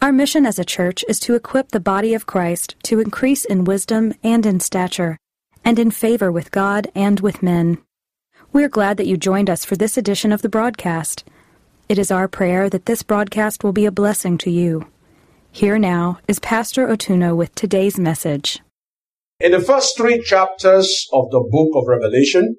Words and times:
Our 0.00 0.12
mission 0.12 0.46
as 0.46 0.60
a 0.60 0.64
church 0.64 1.04
is 1.08 1.18
to 1.20 1.34
equip 1.34 1.70
the 1.70 1.80
body 1.80 2.14
of 2.14 2.24
Christ 2.24 2.76
to 2.84 3.00
increase 3.00 3.44
in 3.44 3.64
wisdom 3.64 4.14
and 4.22 4.46
in 4.46 4.60
stature, 4.60 5.18
and 5.64 5.76
in 5.76 5.90
favor 5.90 6.30
with 6.30 6.52
God 6.52 6.86
and 6.94 7.18
with 7.18 7.42
men. 7.42 7.78
We're 8.52 8.68
glad 8.68 8.96
that 8.98 9.08
you 9.08 9.16
joined 9.16 9.50
us 9.50 9.64
for 9.64 9.74
this 9.74 9.98
edition 9.98 10.30
of 10.30 10.40
the 10.40 10.48
broadcast. 10.48 11.24
It 11.88 11.98
is 11.98 12.12
our 12.12 12.28
prayer 12.28 12.70
that 12.70 12.86
this 12.86 13.02
broadcast 13.02 13.64
will 13.64 13.72
be 13.72 13.86
a 13.86 13.90
blessing 13.90 14.38
to 14.38 14.50
you. 14.52 14.86
Here 15.50 15.80
now 15.80 16.20
is 16.28 16.38
Pastor 16.38 16.86
Otuno 16.86 17.34
with 17.34 17.52
today's 17.56 17.98
message. 17.98 18.60
In 19.40 19.50
the 19.50 19.60
first 19.60 19.96
three 19.96 20.22
chapters 20.22 21.08
of 21.12 21.28
the 21.32 21.40
book 21.40 21.70
of 21.74 21.88
Revelation, 21.88 22.54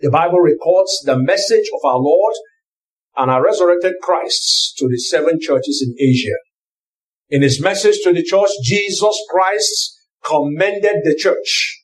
the 0.00 0.10
Bible 0.10 0.40
records 0.40 1.02
the 1.04 1.16
message 1.16 1.70
of 1.72 1.88
our 1.88 1.98
Lord 1.98 2.34
and 3.16 3.30
our 3.30 3.44
resurrected 3.44 3.94
Christ 4.02 4.74
to 4.78 4.88
the 4.88 4.98
seven 4.98 5.38
churches 5.40 5.86
in 5.86 5.94
Asia. 6.04 6.34
In 7.30 7.42
his 7.42 7.62
message 7.62 8.00
to 8.02 8.12
the 8.12 8.24
church, 8.24 8.50
Jesus 8.64 9.16
Christ 9.30 9.98
commended 10.24 11.02
the 11.04 11.14
church. 11.16 11.80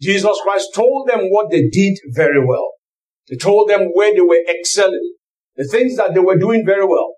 Jesus 0.00 0.38
Christ 0.42 0.68
told 0.72 1.08
them 1.08 1.30
what 1.30 1.50
they 1.50 1.68
did 1.68 1.98
very 2.14 2.44
well. 2.44 2.70
He 3.26 3.36
told 3.36 3.68
them 3.68 3.90
where 3.92 4.14
they 4.14 4.20
were 4.20 4.44
excelling, 4.48 5.14
the 5.56 5.64
things 5.64 5.96
that 5.96 6.14
they 6.14 6.20
were 6.20 6.36
doing 6.36 6.64
very 6.64 6.86
well. 6.86 7.14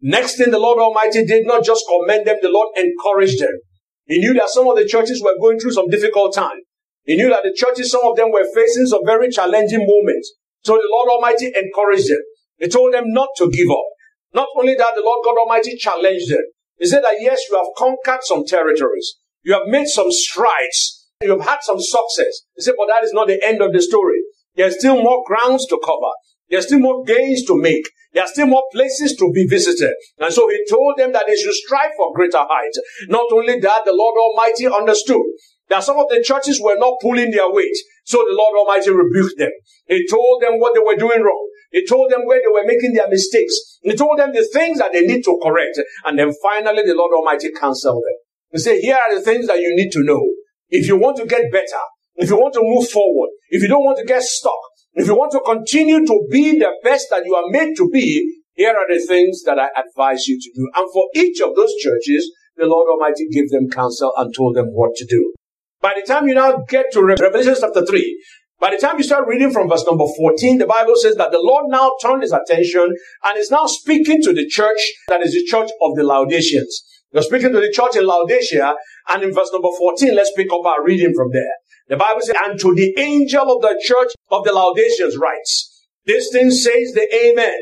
Next 0.00 0.36
thing 0.36 0.52
the 0.52 0.60
Lord 0.60 0.78
Almighty 0.78 1.24
did 1.24 1.44
not 1.44 1.64
just 1.64 1.84
commend 1.88 2.26
them, 2.26 2.36
the 2.40 2.50
Lord 2.50 2.68
encouraged 2.76 3.40
them. 3.40 3.58
He 4.06 4.20
knew 4.20 4.34
that 4.34 4.50
some 4.50 4.68
of 4.68 4.76
the 4.76 4.86
churches 4.86 5.20
were 5.20 5.34
going 5.40 5.58
through 5.58 5.72
some 5.72 5.88
difficult 5.88 6.34
time. 6.34 6.60
He 7.04 7.16
knew 7.16 7.30
that 7.30 7.42
the 7.42 7.54
churches, 7.56 7.90
some 7.90 8.04
of 8.04 8.16
them 8.16 8.30
were 8.30 8.46
facing 8.54 8.86
some 8.86 9.00
very 9.04 9.28
challenging 9.30 9.84
moments. 9.84 10.34
So 10.62 10.74
the 10.74 10.88
Lord 10.88 11.08
Almighty 11.10 11.46
encouraged 11.46 12.10
them. 12.10 12.22
He 12.58 12.68
told 12.68 12.94
them 12.94 13.04
not 13.08 13.28
to 13.38 13.50
give 13.50 13.70
up. 13.70 13.86
Not 14.34 14.48
only 14.56 14.74
that, 14.74 14.92
the 14.94 15.02
Lord 15.02 15.24
God 15.24 15.38
Almighty 15.38 15.76
challenged 15.76 16.30
them. 16.30 16.44
He 16.78 16.86
said 16.86 17.04
that 17.04 17.16
yes, 17.20 17.42
you 17.50 17.56
have 17.56 17.74
conquered 17.76 18.22
some 18.22 18.44
territories. 18.44 19.16
You 19.42 19.54
have 19.54 19.66
made 19.66 19.88
some 19.88 20.10
strides. 20.10 21.06
You 21.20 21.30
have 21.30 21.46
had 21.46 21.58
some 21.62 21.80
success. 21.80 22.42
He 22.54 22.62
said, 22.62 22.74
but 22.78 22.86
that 22.86 23.04
is 23.04 23.12
not 23.12 23.26
the 23.26 23.42
end 23.44 23.60
of 23.60 23.72
the 23.72 23.82
story. 23.82 24.20
There's 24.54 24.78
still 24.78 25.02
more 25.02 25.24
grounds 25.26 25.66
to 25.66 25.80
cover. 25.84 26.12
There's 26.48 26.66
still 26.66 26.80
more 26.80 27.04
gains 27.04 27.44
to 27.46 27.60
make. 27.60 27.88
There 28.12 28.22
are 28.22 28.28
still 28.28 28.46
more 28.46 28.64
places 28.72 29.14
to 29.16 29.30
be 29.32 29.46
visited. 29.46 29.94
And 30.18 30.32
so 30.32 30.48
he 30.48 30.64
told 30.68 30.96
them 30.96 31.12
that 31.12 31.26
they 31.26 31.36
should 31.36 31.54
strive 31.54 31.90
for 31.96 32.14
greater 32.14 32.40
heights. 32.40 32.80
Not 33.08 33.30
only 33.32 33.60
that, 33.60 33.84
the 33.84 33.92
Lord 33.92 34.16
Almighty 34.18 34.66
understood 34.66 35.22
that 35.68 35.84
some 35.84 35.98
of 35.98 36.08
the 36.08 36.22
churches 36.22 36.60
were 36.60 36.78
not 36.78 36.94
pulling 37.02 37.30
their 37.30 37.50
weight. 37.52 37.76
So 38.08 38.24
the 38.24 38.32
Lord 38.32 38.56
Almighty 38.56 38.88
rebuked 38.88 39.36
them. 39.36 39.52
He 39.86 40.08
told 40.08 40.40
them 40.40 40.58
what 40.58 40.72
they 40.72 40.80
were 40.80 40.96
doing 40.96 41.20
wrong. 41.20 41.44
He 41.70 41.84
told 41.84 42.10
them 42.10 42.24
where 42.24 42.40
they 42.40 42.48
were 42.48 42.64
making 42.64 42.94
their 42.94 43.08
mistakes. 43.08 43.78
He 43.82 43.94
told 43.94 44.18
them 44.18 44.32
the 44.32 44.48
things 44.50 44.78
that 44.78 44.94
they 44.94 45.02
need 45.02 45.24
to 45.24 45.38
correct. 45.42 45.78
And 46.06 46.18
then 46.18 46.32
finally 46.42 46.82
the 46.86 46.94
Lord 46.94 47.12
Almighty 47.12 47.50
counseled 47.52 48.00
them. 48.00 48.18
He 48.52 48.58
said, 48.60 48.78
here 48.80 48.96
are 48.96 49.14
the 49.14 49.20
things 49.20 49.46
that 49.48 49.60
you 49.60 49.76
need 49.76 49.92
to 49.92 50.02
know. 50.02 50.24
If 50.70 50.88
you 50.88 50.96
want 50.96 51.18
to 51.18 51.26
get 51.26 51.52
better, 51.52 51.84
if 52.16 52.30
you 52.30 52.36
want 52.36 52.54
to 52.54 52.62
move 52.62 52.88
forward, 52.88 53.28
if 53.50 53.60
you 53.60 53.68
don't 53.68 53.84
want 53.84 53.98
to 53.98 54.06
get 54.06 54.22
stuck, 54.22 54.56
if 54.94 55.06
you 55.06 55.14
want 55.14 55.32
to 55.32 55.40
continue 55.40 56.06
to 56.06 56.26
be 56.30 56.58
the 56.58 56.72
best 56.82 57.08
that 57.10 57.26
you 57.26 57.34
are 57.34 57.50
made 57.50 57.76
to 57.76 57.90
be, 57.90 58.40
here 58.54 58.70
are 58.72 58.88
the 58.88 59.04
things 59.04 59.42
that 59.42 59.58
I 59.58 59.68
advise 59.76 60.26
you 60.26 60.40
to 60.40 60.50
do. 60.56 60.70
And 60.74 60.90
for 60.94 61.08
each 61.14 61.42
of 61.42 61.54
those 61.54 61.74
churches, 61.76 62.32
the 62.56 62.66
Lord 62.66 62.88
Almighty 62.88 63.28
gave 63.28 63.50
them 63.50 63.68
counsel 63.68 64.14
and 64.16 64.34
told 64.34 64.56
them 64.56 64.68
what 64.72 64.96
to 64.96 65.04
do. 65.04 65.34
By 65.80 65.94
the 65.94 66.06
time 66.06 66.26
you 66.26 66.34
now 66.34 66.64
get 66.68 66.86
to 66.92 67.04
Revelation 67.04 67.54
chapter 67.60 67.86
3, 67.86 68.24
by 68.58 68.72
the 68.72 68.78
time 68.78 68.98
you 68.98 69.04
start 69.04 69.28
reading 69.28 69.52
from 69.52 69.68
verse 69.68 69.86
number 69.86 70.06
14, 70.16 70.58
the 70.58 70.66
Bible 70.66 70.96
says 70.96 71.14
that 71.14 71.30
the 71.30 71.40
Lord 71.40 71.66
now 71.68 71.92
turned 72.02 72.22
his 72.22 72.32
attention 72.32 72.96
and 73.22 73.38
is 73.38 73.52
now 73.52 73.66
speaking 73.66 74.20
to 74.22 74.32
the 74.32 74.48
church 74.48 74.80
that 75.06 75.22
is 75.22 75.34
the 75.34 75.44
church 75.44 75.70
of 75.80 75.94
the 75.94 76.02
Laodiceans. 76.02 76.82
You're 77.12 77.22
speaking 77.22 77.52
to 77.52 77.60
the 77.60 77.70
church 77.72 77.94
in 77.94 78.06
Laodicea, 78.06 78.74
and 79.10 79.22
in 79.22 79.32
verse 79.32 79.50
number 79.52 79.68
14, 79.78 80.16
let's 80.16 80.32
pick 80.36 80.52
up 80.52 80.66
our 80.66 80.84
reading 80.84 81.14
from 81.14 81.30
there. 81.32 81.54
The 81.86 81.96
Bible 81.96 82.22
says, 82.22 82.34
and 82.42 82.58
to 82.58 82.74
the 82.74 82.98
angel 82.98 83.54
of 83.54 83.62
the 83.62 83.80
church 83.80 84.12
of 84.32 84.44
the 84.44 84.52
Laodiceans 84.52 85.16
writes, 85.16 85.86
this 86.06 86.30
thing 86.32 86.50
says 86.50 86.92
the 86.92 87.06
Amen, 87.14 87.56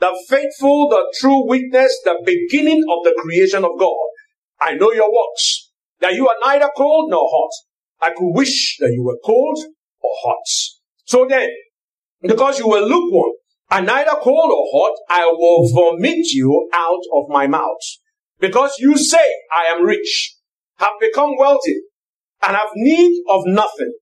the 0.00 0.14
faithful, 0.28 0.90
the 0.90 1.12
true 1.18 1.48
witness, 1.48 1.98
the 2.04 2.20
beginning 2.26 2.84
of 2.90 3.04
the 3.04 3.18
creation 3.22 3.64
of 3.64 3.78
God. 3.78 3.96
I 4.60 4.74
know 4.74 4.92
your 4.92 5.10
works, 5.10 5.63
that 6.00 6.14
you 6.14 6.28
are 6.28 6.36
neither 6.42 6.70
cold 6.76 7.10
nor 7.10 7.28
hot. 7.30 7.50
I 8.00 8.10
could 8.10 8.32
wish 8.32 8.76
that 8.80 8.92
you 8.92 9.02
were 9.02 9.18
cold 9.24 9.58
or 10.00 10.10
hot. 10.24 10.46
So 11.04 11.26
then, 11.28 11.48
because 12.22 12.58
you 12.58 12.68
were 12.68 12.80
lukewarm 12.80 13.32
and 13.70 13.86
neither 13.86 14.16
cold 14.20 14.50
or 14.50 14.66
hot, 14.72 14.96
I 15.08 15.26
will 15.26 15.68
vomit 15.72 16.26
you 16.32 16.68
out 16.72 17.02
of 17.14 17.28
my 17.28 17.46
mouth. 17.46 17.80
Because 18.40 18.76
you 18.78 18.96
say, 18.96 19.24
I 19.52 19.72
am 19.74 19.84
rich, 19.84 20.36
have 20.78 20.92
become 21.00 21.36
wealthy, 21.38 21.80
and 22.46 22.56
have 22.56 22.68
need 22.74 23.22
of 23.30 23.42
nothing. 23.46 23.92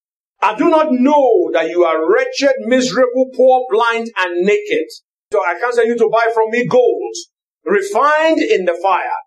I 0.41 0.56
do 0.56 0.69
not 0.69 0.88
know 0.91 1.50
that 1.52 1.69
you 1.69 1.84
are 1.84 2.12
wretched, 2.12 2.54
miserable, 2.66 3.31
poor, 3.36 3.64
blind, 3.70 4.10
and 4.19 4.44
naked. 4.44 4.86
So 5.32 5.41
I 5.44 5.58
counsel 5.60 5.84
you 5.84 5.97
to 5.97 6.10
buy 6.12 6.26
from 6.34 6.50
me 6.50 6.66
gold, 6.66 7.14
refined 7.64 8.41
in 8.41 8.64
the 8.64 8.76
fire, 8.82 9.20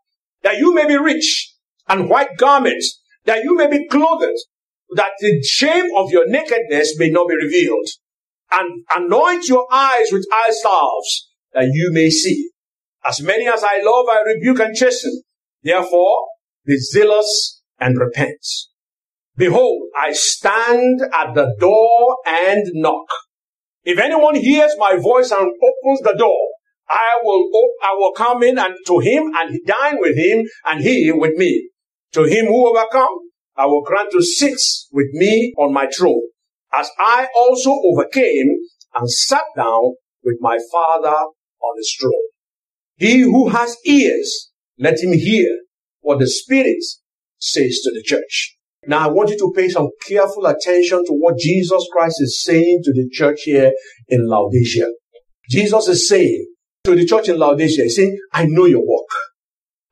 that 0.43 0.57
you 0.57 0.73
may 0.73 0.85
be 0.85 0.97
rich, 0.97 1.53
and 1.87 2.09
white 2.09 2.37
garments, 2.37 3.01
that 3.25 3.43
you 3.43 3.55
may 3.55 3.67
be 3.67 3.87
clothed, 3.87 4.39
that 4.95 5.11
the 5.19 5.41
shame 5.43 5.89
of 5.95 6.11
your 6.11 6.27
nakedness 6.27 6.97
may 6.97 7.09
not 7.09 7.27
be 7.27 7.35
revealed. 7.35 7.87
And 8.51 8.85
anoint 8.95 9.47
your 9.49 9.67
eyes 9.71 10.11
with 10.11 10.25
eye 10.31 10.53
salves, 10.61 11.29
that 11.53 11.69
you 11.71 11.91
may 11.91 12.09
see. 12.09 12.49
As 13.07 13.21
many 13.21 13.47
as 13.47 13.63
I 13.63 13.81
love, 13.83 14.05
I 14.09 14.23
rebuke 14.25 14.59
and 14.59 14.75
chasten. 14.75 15.21
Therefore, 15.63 16.27
be 16.65 16.77
zealous 16.77 17.61
and 17.79 17.99
repent. 17.99 18.45
Behold, 19.37 19.89
I 19.97 20.13
stand 20.13 21.01
at 21.01 21.33
the 21.33 21.55
door 21.59 22.17
and 22.25 22.63
knock. 22.73 23.07
If 23.83 23.99
anyone 23.99 24.35
hears 24.35 24.71
my 24.77 24.95
voice 24.95 25.31
and 25.31 25.41
opens 25.41 26.01
the 26.01 26.15
door, 26.17 26.49
I 26.89 27.19
will, 27.23 27.49
op- 27.53 27.83
I 27.83 27.93
will 27.95 28.13
come 28.13 28.43
in 28.43 28.57
and 28.57 28.75
to 28.87 28.99
him 28.99 29.31
and 29.35 29.59
dine 29.65 29.97
with 29.99 30.17
him 30.17 30.45
and 30.65 30.81
he 30.81 31.11
with 31.11 31.35
me. 31.35 31.69
To 32.15 32.23
him 32.23 32.45
who 32.45 32.69
overcome, 32.69 33.29
I 33.57 33.65
will 33.65 33.81
grant 33.81 34.11
to 34.13 34.23
sit 34.23 34.57
with 34.93 35.07
me 35.11 35.53
on 35.57 35.73
my 35.73 35.87
throne, 35.97 36.21
as 36.71 36.89
I 36.97 37.27
also 37.35 37.71
overcame 37.83 38.55
and 38.93 39.11
sat 39.11 39.43
down 39.57 39.95
with 40.23 40.37
my 40.39 40.57
Father 40.71 41.09
on 41.09 41.77
his 41.77 41.93
throne. 41.99 42.13
He 42.95 43.19
who 43.19 43.49
has 43.49 43.75
ears, 43.85 44.49
let 44.79 45.03
him 45.03 45.11
hear 45.11 45.59
what 45.99 46.19
the 46.19 46.27
Spirit 46.29 46.81
says 47.37 47.81
to 47.83 47.91
the 47.91 48.01
church. 48.01 48.55
Now 48.87 49.09
I 49.09 49.11
want 49.11 49.31
you 49.31 49.37
to 49.37 49.51
pay 49.53 49.67
some 49.67 49.89
careful 50.07 50.45
attention 50.45 51.03
to 51.03 51.11
what 51.11 51.37
Jesus 51.37 51.85
Christ 51.91 52.21
is 52.21 52.41
saying 52.41 52.79
to 52.85 52.93
the 52.93 53.09
church 53.11 53.41
here 53.43 53.73
in 54.07 54.25
Laodicea. 54.25 54.87
Jesus 55.49 55.89
is 55.89 56.07
saying 56.07 56.47
to 56.85 56.95
the 56.95 57.05
church 57.05 57.27
in 57.27 57.37
Laodicea, 57.37 57.83
he's 57.83 57.97
saying, 57.97 58.17
I 58.31 58.45
know 58.45 58.63
your 58.63 58.87
work. 58.87 59.09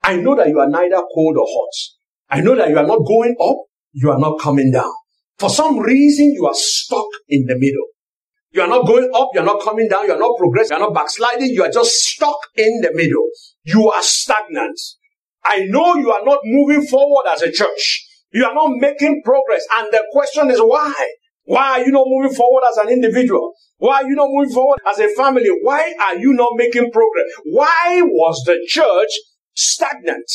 I 0.02 0.16
know 0.16 0.38
that 0.38 0.48
you 0.48 0.62
are 0.62 0.70
neither 0.70 1.02
cold 1.14 1.36
or 1.36 1.46
hot. 1.46 2.00
I 2.30 2.42
know 2.42 2.56
that 2.56 2.70
you 2.70 2.78
are 2.78 2.88
not 2.88 3.06
going 3.06 3.36
up, 3.40 3.58
you 3.92 4.10
are 4.12 4.20
not 4.20 4.40
coming 4.40 4.72
down. 4.72 4.92
For 5.38 5.50
some 5.50 5.80
reason, 5.80 6.32
you 6.34 6.46
are 6.46 6.56
stuck 6.56 7.08
in 7.28 7.46
the 7.46 7.56
middle. 7.56 7.88
You 8.52 8.62
are 8.62 8.68
not 8.68 8.86
going 8.86 9.10
up, 9.16 9.30
you 9.34 9.42
are 9.42 9.46
not 9.46 9.64
coming 9.64 9.88
down, 9.90 10.06
you 10.06 10.14
are 10.14 10.20
not 10.20 10.38
progressing, 10.38 10.78
you 10.78 10.84
are 10.84 10.88
not 10.88 10.94
backsliding, 10.94 11.50
you 11.50 11.64
are 11.64 11.72
just 11.72 11.92
stuck 11.92 12.38
in 12.56 12.82
the 12.82 12.92
middle. 12.94 13.28
You 13.64 13.90
are 13.90 14.04
stagnant. 14.04 14.80
I 15.44 15.66
know 15.66 15.96
you 15.96 16.12
are 16.12 16.24
not 16.24 16.40
moving 16.44 16.86
forward 16.88 17.26
as 17.32 17.42
a 17.42 17.52
church. 17.52 18.08
You 18.32 18.46
are 18.46 18.54
not 18.54 18.72
making 18.78 19.22
progress. 19.26 19.66
And 19.78 19.88
the 19.92 20.04
question 20.12 20.52
is 20.52 20.60
why? 20.60 20.94
Why 21.46 21.80
are 21.80 21.86
you 21.86 21.92
not 21.92 22.06
moving 22.08 22.36
forward 22.36 22.64
as 22.70 22.78
an 22.78 22.90
individual? 22.90 23.54
Why 23.78 24.02
are 24.02 24.08
you 24.08 24.16
not 24.16 24.30
moving 24.32 24.54
forward 24.54 24.80
as 24.88 25.00
a 25.00 25.10
family? 25.10 25.50
Why 25.62 25.94
are 26.02 26.18
you 26.18 26.34
not 26.34 26.54
making 26.56 26.92
progress? 26.92 27.26
Why 27.44 28.02
was 28.04 28.42
the 28.46 28.64
church 28.68 29.10
stagnant? 29.56 30.32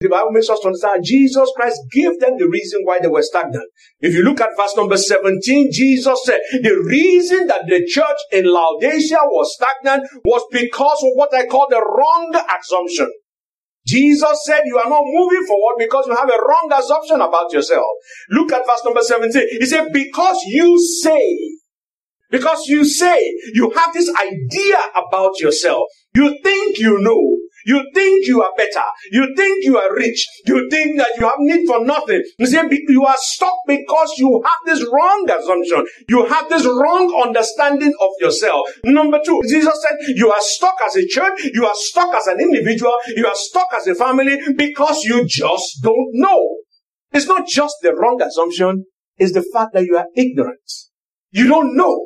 The 0.00 0.08
Bible 0.08 0.30
makes 0.30 0.48
us 0.48 0.64
understand 0.64 1.02
Jesus 1.02 1.50
Christ 1.56 1.80
gave 1.90 2.20
them 2.20 2.38
the 2.38 2.48
reason 2.48 2.82
why 2.84 3.00
they 3.00 3.08
were 3.08 3.22
stagnant. 3.22 3.66
If 3.98 4.14
you 4.14 4.22
look 4.22 4.40
at 4.40 4.50
verse 4.56 4.76
number 4.76 4.96
17, 4.96 5.72
Jesus 5.72 6.20
said, 6.24 6.38
the 6.62 6.84
reason 6.86 7.48
that 7.48 7.62
the 7.66 7.84
church 7.84 8.16
in 8.30 8.44
Laodicea 8.44 9.18
was 9.26 9.58
stagnant 9.58 10.08
was 10.24 10.46
because 10.52 11.02
of 11.02 11.10
what 11.14 11.34
I 11.34 11.46
call 11.46 11.66
the 11.68 11.82
wrong 11.82 12.30
assumption. 12.32 13.10
Jesus 13.88 14.44
said 14.44 14.62
you 14.66 14.78
are 14.78 14.88
not 14.88 15.02
moving 15.02 15.44
forward 15.46 15.74
because 15.78 16.06
you 16.06 16.14
have 16.14 16.30
a 16.30 16.46
wrong 16.46 16.70
assumption 16.72 17.20
about 17.20 17.52
yourself. 17.52 17.86
Look 18.30 18.52
at 18.52 18.64
verse 18.66 18.84
number 18.84 19.02
17. 19.02 19.58
He 19.58 19.66
said, 19.66 19.88
because 19.92 20.38
you 20.46 20.78
say, 20.78 21.58
because 22.30 22.66
you 22.68 22.84
say 22.84 23.18
you 23.52 23.70
have 23.70 23.92
this 23.94 24.14
idea 24.14 24.78
about 24.94 25.40
yourself. 25.40 25.88
You 26.14 26.38
think 26.44 26.78
you 26.78 27.00
know. 27.00 27.38
You 27.68 27.84
think 27.92 28.26
you 28.26 28.42
are 28.42 28.52
better. 28.56 28.86
You 29.12 29.34
think 29.36 29.62
you 29.62 29.76
are 29.76 29.94
rich. 29.94 30.26
You 30.46 30.70
think 30.70 30.96
that 30.96 31.10
you 31.18 31.28
have 31.28 31.36
need 31.38 31.66
for 31.66 31.84
nothing. 31.84 32.22
You 32.38 32.46
see, 32.46 32.58
you 32.88 33.04
are 33.04 33.16
stuck 33.18 33.56
because 33.66 34.14
you 34.16 34.42
have 34.42 34.60
this 34.64 34.88
wrong 34.90 35.28
assumption. 35.30 35.84
You 36.08 36.24
have 36.24 36.48
this 36.48 36.64
wrong 36.64 37.12
understanding 37.22 37.92
of 38.00 38.10
yourself. 38.20 38.62
Number 38.84 39.20
two, 39.22 39.42
Jesus 39.46 39.84
said 39.86 40.16
you 40.16 40.32
are 40.32 40.40
stuck 40.40 40.76
as 40.86 40.96
a 40.96 41.06
church. 41.06 41.44
You 41.52 41.66
are 41.66 41.74
stuck 41.74 42.14
as 42.14 42.26
an 42.28 42.40
individual. 42.40 42.94
You 43.14 43.26
are 43.26 43.34
stuck 43.36 43.68
as 43.76 43.86
a 43.86 43.94
family 43.94 44.38
because 44.56 45.04
you 45.04 45.26
just 45.26 45.82
don't 45.82 46.12
know. 46.14 46.56
It's 47.12 47.26
not 47.26 47.46
just 47.46 47.76
the 47.82 47.94
wrong 47.94 48.22
assumption. 48.22 48.86
It's 49.18 49.34
the 49.34 49.44
fact 49.52 49.74
that 49.74 49.84
you 49.84 49.98
are 49.98 50.06
ignorant. 50.16 50.72
You 51.32 51.48
don't 51.48 51.76
know. 51.76 52.02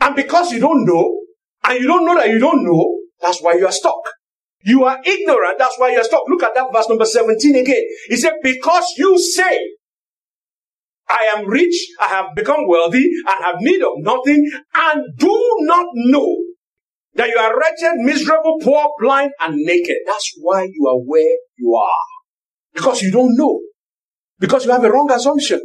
And 0.00 0.16
because 0.16 0.50
you 0.50 0.58
don't 0.58 0.84
know, 0.84 1.20
and 1.62 1.78
you 1.78 1.86
don't 1.86 2.04
know 2.04 2.16
that 2.16 2.30
you 2.30 2.40
don't 2.40 2.64
know, 2.64 2.98
that's 3.20 3.40
why 3.40 3.52
you 3.52 3.66
are 3.66 3.72
stuck. 3.72 4.00
You 4.62 4.84
are 4.84 4.98
ignorant. 5.04 5.58
That's 5.58 5.78
why 5.78 5.92
you're 5.92 6.04
stuck. 6.04 6.24
Look 6.28 6.42
at 6.42 6.54
that 6.54 6.72
verse 6.72 6.88
number 6.88 7.04
17 7.06 7.56
again. 7.56 7.82
He 8.08 8.16
said, 8.16 8.34
because 8.42 8.94
you 8.96 9.18
say, 9.18 9.58
I 11.08 11.34
am 11.36 11.48
rich, 11.48 11.88
I 12.00 12.06
have 12.06 12.26
become 12.36 12.68
wealthy, 12.68 13.04
and 13.26 13.44
have 13.44 13.56
need 13.60 13.82
of 13.82 13.94
nothing, 13.98 14.48
and 14.74 15.02
do 15.16 15.56
not 15.60 15.86
know 15.94 16.36
that 17.14 17.28
you 17.28 17.36
are 17.36 17.58
wretched, 17.58 17.96
miserable, 17.96 18.58
poor, 18.62 18.90
blind, 19.00 19.32
and 19.40 19.56
naked. 19.56 19.96
That's 20.06 20.32
why 20.40 20.68
you 20.72 20.86
are 20.88 21.00
where 21.04 21.36
you 21.56 21.74
are. 21.74 22.06
Because 22.72 23.02
you 23.02 23.10
don't 23.10 23.36
know. 23.36 23.60
Because 24.38 24.64
you 24.64 24.70
have 24.70 24.84
a 24.84 24.90
wrong 24.90 25.10
assumption. 25.10 25.60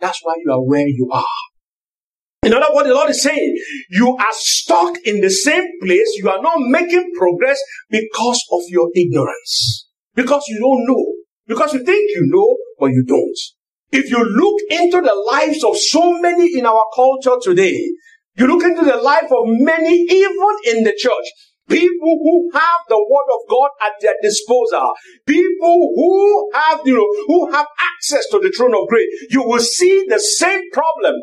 That's 0.00 0.18
why 0.22 0.34
you 0.44 0.52
are 0.52 0.60
where 0.60 0.86
you 0.86 1.08
are. 1.12 1.51
In 2.44 2.52
other 2.52 2.74
words, 2.74 2.88
the 2.88 2.94
Lord 2.94 3.10
is 3.10 3.22
saying, 3.22 3.56
you 3.90 4.16
are 4.16 4.32
stuck 4.32 4.96
in 5.04 5.20
the 5.20 5.30
same 5.30 5.64
place. 5.80 6.16
You 6.16 6.28
are 6.28 6.42
not 6.42 6.58
making 6.58 7.12
progress 7.16 7.60
because 7.88 8.42
of 8.50 8.62
your 8.68 8.90
ignorance. 8.96 9.88
Because 10.14 10.42
you 10.48 10.58
don't 10.58 10.84
know. 10.88 11.06
Because 11.46 11.72
you 11.72 11.84
think 11.84 12.10
you 12.10 12.22
know, 12.26 12.56
but 12.80 12.90
you 12.90 13.04
don't. 13.06 13.38
If 13.92 14.10
you 14.10 14.24
look 14.24 14.60
into 14.70 15.00
the 15.00 15.14
lives 15.14 15.62
of 15.62 15.76
so 15.76 16.18
many 16.20 16.58
in 16.58 16.66
our 16.66 16.84
culture 16.96 17.36
today, 17.40 17.78
you 18.36 18.46
look 18.48 18.64
into 18.64 18.84
the 18.84 18.96
life 18.96 19.30
of 19.30 19.44
many, 19.46 19.94
even 19.94 20.56
in 20.66 20.82
the 20.82 20.96
church, 20.98 21.26
people 21.68 22.18
who 22.22 22.50
have 22.54 22.80
the 22.88 22.98
word 22.98 23.34
of 23.34 23.48
God 23.48 23.70
at 23.82 23.92
their 24.00 24.14
disposal, 24.20 24.90
people 25.26 25.92
who 25.94 26.50
have, 26.54 26.80
you 26.84 26.94
know, 26.94 27.24
who 27.28 27.52
have 27.52 27.66
access 27.78 28.26
to 28.30 28.40
the 28.40 28.52
throne 28.56 28.74
of 28.74 28.88
grace, 28.88 29.06
you 29.30 29.44
will 29.44 29.60
see 29.60 30.06
the 30.08 30.18
same 30.18 30.70
problem 30.72 31.14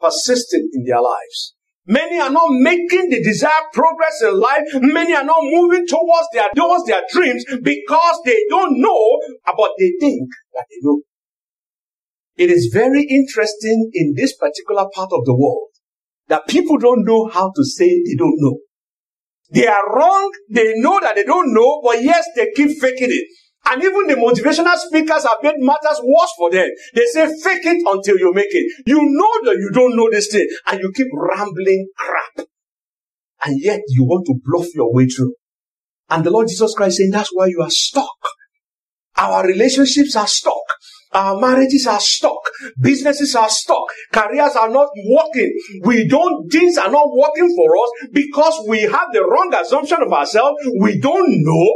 persisting 0.00 0.68
in 0.72 0.84
their 0.84 1.00
lives. 1.00 1.54
Many 1.86 2.18
are 2.18 2.30
not 2.30 2.48
making 2.50 3.10
the 3.10 3.22
desired 3.22 3.70
progress 3.72 4.20
in 4.22 4.40
life. 4.40 4.64
Many 4.74 5.14
are 5.14 5.24
not 5.24 5.38
moving 5.42 5.86
towards 5.86 6.28
their, 6.32 6.48
towards 6.56 6.84
their 6.86 7.02
dreams 7.12 7.44
because 7.62 8.20
they 8.24 8.44
don't 8.50 8.80
know 8.80 9.18
about 9.46 9.70
they 9.78 9.92
think 10.00 10.28
that 10.54 10.66
they 10.68 10.78
know. 10.82 11.02
It 12.36 12.50
is 12.50 12.70
very 12.72 13.04
interesting 13.04 13.90
in 13.94 14.14
this 14.16 14.36
particular 14.36 14.86
part 14.92 15.10
of 15.12 15.24
the 15.24 15.34
world 15.34 15.70
that 16.28 16.48
people 16.48 16.76
don't 16.76 17.04
know 17.04 17.28
how 17.32 17.52
to 17.54 17.64
say 17.64 17.86
they 17.86 18.16
don't 18.18 18.36
know. 18.38 18.58
They 19.50 19.66
are 19.66 19.94
wrong. 19.94 20.32
They 20.50 20.74
know 20.76 20.98
that 21.00 21.14
they 21.14 21.24
don't 21.24 21.54
know, 21.54 21.80
but 21.84 22.02
yes, 22.02 22.26
they 22.34 22.50
keep 22.54 22.78
faking 22.80 23.10
it. 23.10 23.28
And 23.68 23.82
even 23.82 24.06
the 24.06 24.14
motivational 24.14 24.76
speakers 24.76 25.24
have 25.24 25.38
made 25.42 25.58
matters 25.58 26.00
worse 26.02 26.30
for 26.38 26.50
them. 26.50 26.68
They 26.94 27.04
say, 27.06 27.26
fake 27.42 27.66
it 27.66 27.82
until 27.84 28.18
you 28.18 28.32
make 28.32 28.50
it. 28.50 28.84
You 28.86 29.00
know 29.02 29.50
that 29.50 29.58
you 29.58 29.70
don't 29.72 29.96
know 29.96 30.08
this 30.10 30.28
thing 30.30 30.48
and 30.66 30.80
you 30.80 30.92
keep 30.94 31.08
rambling 31.12 31.88
crap. 31.96 32.46
And 33.44 33.60
yet 33.60 33.80
you 33.88 34.04
want 34.04 34.26
to 34.26 34.34
bluff 34.44 34.68
your 34.74 34.92
way 34.92 35.06
through. 35.06 35.34
And 36.08 36.22
the 36.22 36.30
Lord 36.30 36.48
Jesus 36.48 36.74
Christ 36.74 36.98
saying, 36.98 37.10
that's 37.10 37.30
why 37.32 37.46
you 37.46 37.60
are 37.60 37.70
stuck. 37.70 38.16
Our 39.16 39.46
relationships 39.46 40.14
are 40.14 40.26
stuck. 40.26 40.54
Our 41.12 41.40
marriages 41.40 41.86
are 41.86 42.00
stuck. 42.00 42.38
Businesses 42.80 43.34
are 43.34 43.48
stuck. 43.48 43.84
Careers 44.12 44.56
are 44.56 44.70
not 44.70 44.88
working. 45.08 45.52
We 45.84 46.06
don't, 46.08 46.50
things 46.50 46.76
are 46.78 46.90
not 46.90 47.08
working 47.10 47.54
for 47.56 47.76
us 47.76 48.08
because 48.12 48.66
we 48.68 48.82
have 48.82 49.08
the 49.12 49.22
wrong 49.22 49.54
assumption 49.54 49.98
of 50.02 50.12
ourselves. 50.12 50.56
We 50.80 51.00
don't 51.00 51.28
know. 51.28 51.74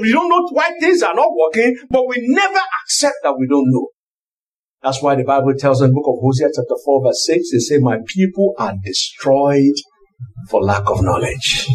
We 0.00 0.12
don't 0.12 0.28
know 0.28 0.48
why 0.52 0.72
things 0.80 1.02
are 1.02 1.14
not 1.14 1.30
working, 1.34 1.76
but 1.90 2.06
we 2.06 2.16
never 2.20 2.60
accept 2.84 3.16
that 3.22 3.34
we 3.38 3.46
don't 3.48 3.70
know. 3.70 3.88
That's 4.82 5.02
why 5.02 5.16
the 5.16 5.24
Bible 5.24 5.54
tells 5.58 5.80
in 5.82 5.88
the 5.88 5.94
book 5.94 6.06
of 6.06 6.20
Hosea 6.22 6.48
chapter 6.54 6.76
4 6.84 7.04
verse 7.04 7.26
6, 7.26 7.50
they 7.50 7.58
say, 7.58 7.78
my 7.78 7.98
people 8.06 8.54
are 8.58 8.74
destroyed 8.84 9.74
for 10.48 10.62
lack 10.62 10.88
of 10.88 11.02
knowledge. 11.02 11.68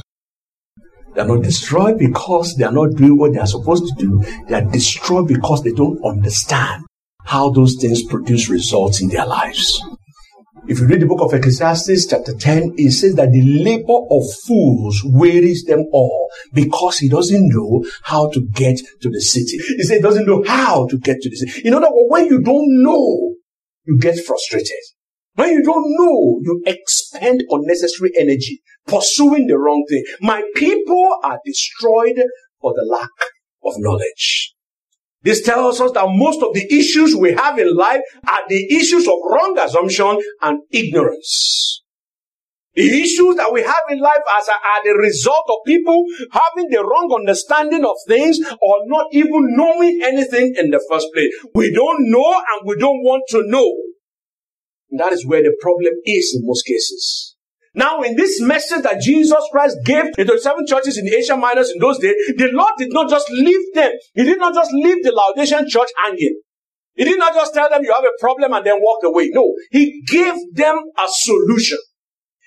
They 1.13 1.21
are 1.21 1.27
not 1.27 1.43
destroyed 1.43 1.99
because 1.99 2.55
they 2.55 2.63
are 2.63 2.71
not 2.71 2.95
doing 2.95 3.17
what 3.17 3.33
they 3.33 3.39
are 3.39 3.47
supposed 3.47 3.85
to 3.85 3.93
do. 3.97 4.23
They 4.47 4.55
are 4.55 4.71
destroyed 4.71 5.27
because 5.27 5.63
they 5.63 5.71
don't 5.71 6.03
understand 6.03 6.85
how 7.25 7.49
those 7.49 7.75
things 7.79 8.03
produce 8.03 8.49
results 8.49 9.01
in 9.01 9.09
their 9.09 9.25
lives. 9.25 9.81
If 10.65 10.79
you 10.79 10.87
read 10.87 11.01
the 11.01 11.07
book 11.07 11.21
of 11.21 11.33
Ecclesiastes, 11.33 12.07
chapter 12.07 12.33
10, 12.33 12.75
it 12.77 12.91
says 12.91 13.15
that 13.15 13.31
the 13.31 13.41
labor 13.41 13.99
of 14.09 14.23
fools 14.47 15.03
wearies 15.03 15.65
them 15.65 15.85
all 15.91 16.29
because 16.53 16.99
he 16.99 17.09
doesn't 17.09 17.49
know 17.49 17.83
how 18.03 18.29
to 18.29 18.47
get 18.53 18.77
to 19.01 19.09
the 19.09 19.19
city. 19.19 19.57
He 19.75 19.83
says 19.83 19.97
he 19.97 20.01
doesn't 20.01 20.25
know 20.25 20.41
how 20.47 20.87
to 20.87 20.97
get 20.97 21.17
to 21.19 21.29
the 21.29 21.35
city. 21.35 21.67
In 21.67 21.73
other 21.73 21.89
words, 21.91 22.07
when 22.09 22.25
you 22.27 22.41
don't 22.41 22.81
know, 22.81 23.33
you 23.85 23.97
get 23.99 24.23
frustrated. 24.25 24.71
When 25.35 25.49
you 25.49 25.63
don't 25.63 25.91
know, 25.97 26.39
you 26.41 26.63
expend 26.65 27.43
unnecessary 27.49 28.11
energy 28.17 28.61
pursuing 28.87 29.47
the 29.47 29.57
wrong 29.57 29.85
thing. 29.89 30.03
My 30.21 30.43
people 30.55 31.19
are 31.23 31.39
destroyed 31.45 32.21
for 32.61 32.73
the 32.73 32.85
lack 32.89 33.09
of 33.63 33.73
knowledge. 33.77 34.53
This 35.23 35.41
tells 35.41 35.79
us 35.79 35.91
that 35.93 36.05
most 36.09 36.43
of 36.43 36.53
the 36.53 36.67
issues 36.69 37.15
we 37.15 37.31
have 37.31 37.57
in 37.57 37.75
life 37.75 38.01
are 38.27 38.41
the 38.49 38.75
issues 38.75 39.07
of 39.07 39.15
wrong 39.23 39.57
assumption 39.57 40.19
and 40.41 40.59
ignorance. 40.71 41.81
The 42.75 43.01
issues 43.01 43.35
that 43.35 43.53
we 43.53 43.61
have 43.61 43.85
in 43.89 43.99
life 43.99 44.23
as 44.39 44.49
are 44.49 44.83
the 44.83 44.97
result 44.97 45.45
of 45.47 45.57
people 45.65 46.05
having 46.31 46.69
the 46.71 46.83
wrong 46.83 47.15
understanding 47.15 47.85
of 47.85 47.95
things 48.07 48.39
or 48.61 48.77
not 48.87 49.07
even 49.13 49.55
knowing 49.55 50.01
anything 50.03 50.55
in 50.57 50.71
the 50.71 50.83
first 50.89 51.07
place. 51.13 51.31
We 51.53 51.71
don't 51.71 52.09
know 52.09 52.33
and 52.33 52.67
we 52.67 52.75
don't 52.77 53.03
want 53.03 53.23
to 53.29 53.43
know. 53.45 53.71
And 54.89 54.99
that 54.99 55.13
is 55.13 55.25
where 55.25 55.43
the 55.43 55.55
problem 55.61 55.93
is 56.03 56.35
in 56.35 56.45
most 56.47 56.65
cases. 56.65 57.32
Now, 57.75 58.01
in 58.01 58.15
this 58.15 58.39
message 58.39 58.83
that 58.83 59.01
Jesus 59.01 59.43
Christ 59.51 59.77
gave 59.83 60.13
to 60.13 60.23
the 60.23 60.39
seven 60.39 60.65
churches 60.67 60.97
in 60.97 61.07
Asia 61.07 61.35
Minor 61.35 61.61
in 61.61 61.79
those 61.79 61.97
days, 61.97 62.15
the 62.37 62.49
Lord 62.53 62.73
did 62.77 62.93
not 62.93 63.09
just 63.09 63.29
leave 63.31 63.73
them. 63.73 63.91
He 64.13 64.23
did 64.23 64.37
not 64.37 64.53
just 64.53 64.71
leave 64.73 65.03
the 65.03 65.11
Laodicean 65.11 65.67
church 65.67 65.89
hanging. 66.05 66.39
He 66.95 67.03
did 67.03 67.17
not 67.17 67.33
just 67.33 67.53
tell 67.53 67.69
them 67.69 67.83
you 67.83 67.91
have 67.91 68.03
a 68.03 68.19
problem 68.19 68.53
and 68.53 68.63
then 68.63 68.75
walk 68.79 69.03
away. 69.03 69.29
No, 69.33 69.55
He 69.71 70.03
gave 70.05 70.35
them 70.53 70.77
a 70.97 71.07
solution. 71.07 71.79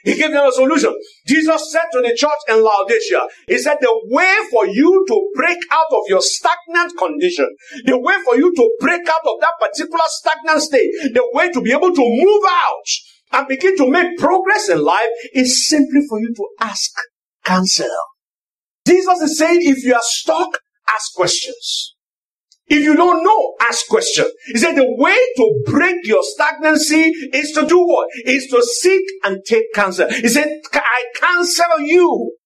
He 0.04 0.14
gave 0.14 0.30
them 0.30 0.46
a 0.46 0.52
solution. 0.52 0.94
Jesus 1.26 1.72
said 1.72 1.86
to 1.92 2.00
the 2.00 2.14
church 2.16 2.38
in 2.48 2.62
Laodicea, 2.62 3.26
He 3.48 3.58
said, 3.58 3.78
the 3.80 3.92
way 4.06 4.36
for 4.52 4.64
you 4.64 5.04
to 5.08 5.30
break 5.34 5.58
out 5.72 5.90
of 5.90 6.04
your 6.06 6.22
stagnant 6.22 6.96
condition, 6.96 7.48
the 7.86 7.98
way 7.98 8.14
for 8.24 8.36
you 8.36 8.54
to 8.54 8.70
break 8.78 9.00
out 9.08 9.26
of 9.26 9.40
that 9.40 9.54
particular 9.58 10.04
stagnant 10.06 10.62
state, 10.62 10.88
the 11.12 11.28
way 11.32 11.50
to 11.50 11.60
be 11.60 11.72
able 11.72 11.92
to 11.92 12.02
move 12.02 12.42
out 12.48 12.86
and 13.32 13.48
begin 13.48 13.76
to 13.76 13.90
make 13.90 14.18
progress 14.18 14.68
in 14.68 14.82
life 14.82 15.08
is 15.34 15.68
simply 15.68 16.00
for 16.08 16.20
you 16.20 16.32
to 16.34 16.48
ask 16.60 16.90
counsel. 17.44 17.88
Jesus 18.86 19.20
is 19.20 19.38
saying 19.38 19.58
if 19.62 19.84
you 19.84 19.94
are 19.94 20.02
stuck, 20.02 20.58
ask 20.94 21.12
questions. 21.14 21.94
If 22.68 22.82
you 22.82 22.96
don't 22.96 23.22
know, 23.22 23.54
ask 23.60 23.86
questions. 23.86 24.28
He 24.46 24.58
said 24.58 24.74
the 24.74 24.86
way 24.98 25.16
to 25.36 25.62
break 25.66 26.04
your 26.04 26.22
stagnancy 26.22 27.12
is 27.32 27.52
to 27.52 27.64
do 27.66 27.78
what? 27.78 28.08
Is 28.24 28.48
to 28.48 28.62
seek 28.62 29.02
and 29.24 29.40
take 29.46 29.72
counsel. 29.74 30.08
He 30.10 30.28
said, 30.28 30.60
I 30.72 31.04
counsel 31.14 31.80
you. 31.80 32.36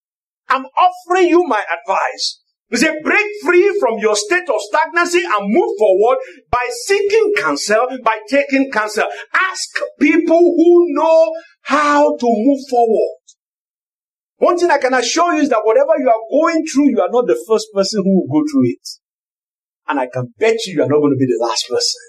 I'm 0.49 0.65
offering 0.67 1.29
you 1.29 1.45
my 1.47 1.63
advice. 1.63 2.40
He 2.71 2.77
said, 2.77 3.03
break 3.03 3.27
free 3.45 3.77
from 3.81 3.99
your 3.99 4.15
state 4.15 4.49
of 4.49 4.61
stagnancy 4.61 5.23
and 5.25 5.53
move 5.53 5.71
forward 5.77 6.19
by 6.51 6.69
seeking 6.85 7.33
counsel, 7.37 7.87
by 8.05 8.21
taking 8.29 8.71
counsel. 8.71 9.05
Ask 9.35 9.79
people 9.99 10.39
who 10.39 10.87
know 10.95 11.33
how 11.63 12.17
to 12.17 12.27
move 12.27 12.61
forward. 12.71 13.17
One 14.37 14.57
thing 14.57 14.71
I 14.71 14.79
can 14.79 14.95
assure 14.95 15.35
you 15.35 15.43
is 15.43 15.49
that 15.49 15.63
whatever 15.65 15.99
you 15.99 16.09
are 16.09 16.31
going 16.31 16.65
through, 16.65 16.91
you 16.91 17.01
are 17.01 17.11
not 17.11 17.27
the 17.27 17.43
first 17.49 17.67
person 17.75 18.03
who 18.05 18.21
will 18.21 18.41
go 18.41 18.47
through 18.51 18.71
it. 18.71 18.89
And 19.89 19.99
I 19.99 20.07
can 20.07 20.33
bet 20.39 20.65
you 20.67 20.75
you 20.75 20.83
are 20.83 20.89
not 20.89 21.01
going 21.01 21.13
to 21.13 21.19
be 21.19 21.27
the 21.27 21.45
last 21.45 21.67
person. 21.69 22.01